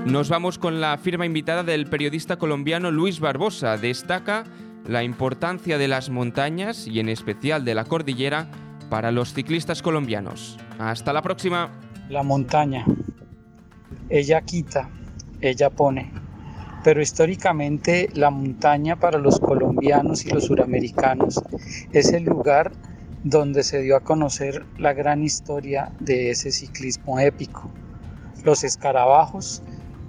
Nos 0.09 0.31
vamos 0.31 0.57
con 0.57 0.81
la 0.81 0.97
firma 0.97 1.27
invitada 1.27 1.63
del 1.63 1.87
periodista 1.87 2.39
colombiano 2.39 2.91
Luis 2.91 3.21
Barbosa. 3.21 3.77
Destaca 3.77 4.45
la 4.87 5.05
importancia 5.05 5.77
de 5.77 5.87
las 5.87 6.09
montañas 6.09 6.87
y 6.87 6.99
en 6.99 7.11
especial 7.11 7.63
de 7.67 7.75
la 7.75 7.85
cordillera 7.85 8.49
para 8.89 9.13
los 9.13 9.35
ciclistas 9.35 9.83
colombianos. 9.83 10.57
Hasta 10.79 11.13
la 11.13 11.21
próxima. 11.21 11.69
La 12.09 12.23
montaña. 12.23 12.87
Ella 14.09 14.41
quita, 14.41 14.89
ella 15.43 15.69
pone. 15.69 16.11
Pero 16.83 17.03
históricamente 17.03 18.09
la 18.15 18.31
montaña 18.31 18.97
para 18.97 19.19
los 19.19 19.39
colombianos 19.39 20.25
y 20.25 20.31
los 20.31 20.45
suramericanos 20.45 21.39
es 21.93 22.15
el 22.15 22.25
lugar 22.25 22.73
donde 23.25 23.63
se 23.63 23.83
dio 23.83 23.95
a 23.95 24.01
conocer 24.01 24.65
la 24.79 24.95
gran 24.95 25.23
historia 25.23 25.93
de 26.01 26.31
ese 26.31 26.51
ciclismo 26.51 27.21
épico. 27.21 27.71
Los 28.43 28.65
escarabajos 28.65 29.63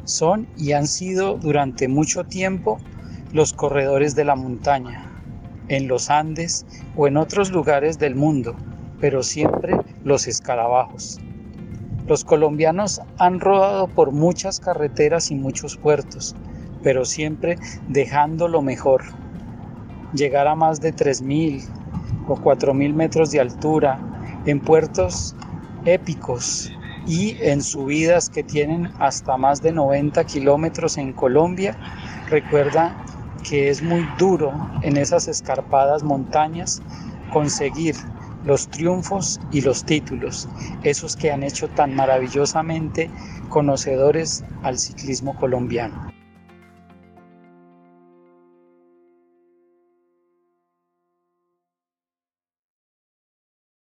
son 0.09 0.47
y 0.57 0.73
han 0.73 0.87
sido 0.87 1.37
durante 1.37 1.87
mucho 1.87 2.23
tiempo 2.23 2.79
los 3.31 3.53
corredores 3.53 4.15
de 4.15 4.25
la 4.25 4.35
montaña, 4.35 5.05
en 5.67 5.87
los 5.87 6.09
Andes 6.09 6.65
o 6.95 7.07
en 7.07 7.17
otros 7.17 7.51
lugares 7.51 7.99
del 7.99 8.15
mundo, 8.15 8.55
pero 8.99 9.21
siempre 9.21 9.77
los 10.03 10.27
escarabajos. 10.27 11.19
Los 12.07 12.23
colombianos 12.23 13.01
han 13.19 13.39
rodado 13.39 13.87
por 13.87 14.11
muchas 14.11 14.59
carreteras 14.59 15.29
y 15.29 15.35
muchos 15.35 15.77
puertos, 15.77 16.35
pero 16.81 17.05
siempre 17.05 17.57
dejando 17.87 18.47
lo 18.47 18.63
mejor. 18.63 19.03
Llegar 20.13 20.47
a 20.47 20.55
más 20.55 20.81
de 20.81 20.91
3.000 20.91 21.63
o 22.27 22.35
4.000 22.35 22.93
metros 22.93 23.29
de 23.29 23.41
altura 23.41 23.99
en 24.45 24.59
puertos 24.59 25.35
épicos 25.85 26.71
y 27.05 27.37
en 27.41 27.61
subidas 27.61 28.29
que 28.29 28.43
tienen 28.43 28.91
hasta 28.99 29.37
más 29.37 29.61
de 29.61 29.71
90 29.71 30.23
kilómetros 30.25 30.97
en 30.97 31.13
Colombia, 31.13 31.77
recuerda 32.29 32.95
que 33.47 33.69
es 33.69 33.81
muy 33.81 34.07
duro 34.17 34.51
en 34.81 34.97
esas 34.97 35.27
escarpadas 35.27 36.03
montañas 36.03 36.81
conseguir 37.31 37.95
los 38.43 38.69
triunfos 38.69 39.39
y 39.51 39.61
los 39.61 39.83
títulos, 39.83 40.47
esos 40.83 41.15
que 41.15 41.31
han 41.31 41.43
hecho 41.43 41.67
tan 41.69 41.95
maravillosamente 41.95 43.09
conocedores 43.49 44.43
al 44.63 44.77
ciclismo 44.77 45.35
colombiano. 45.35 46.08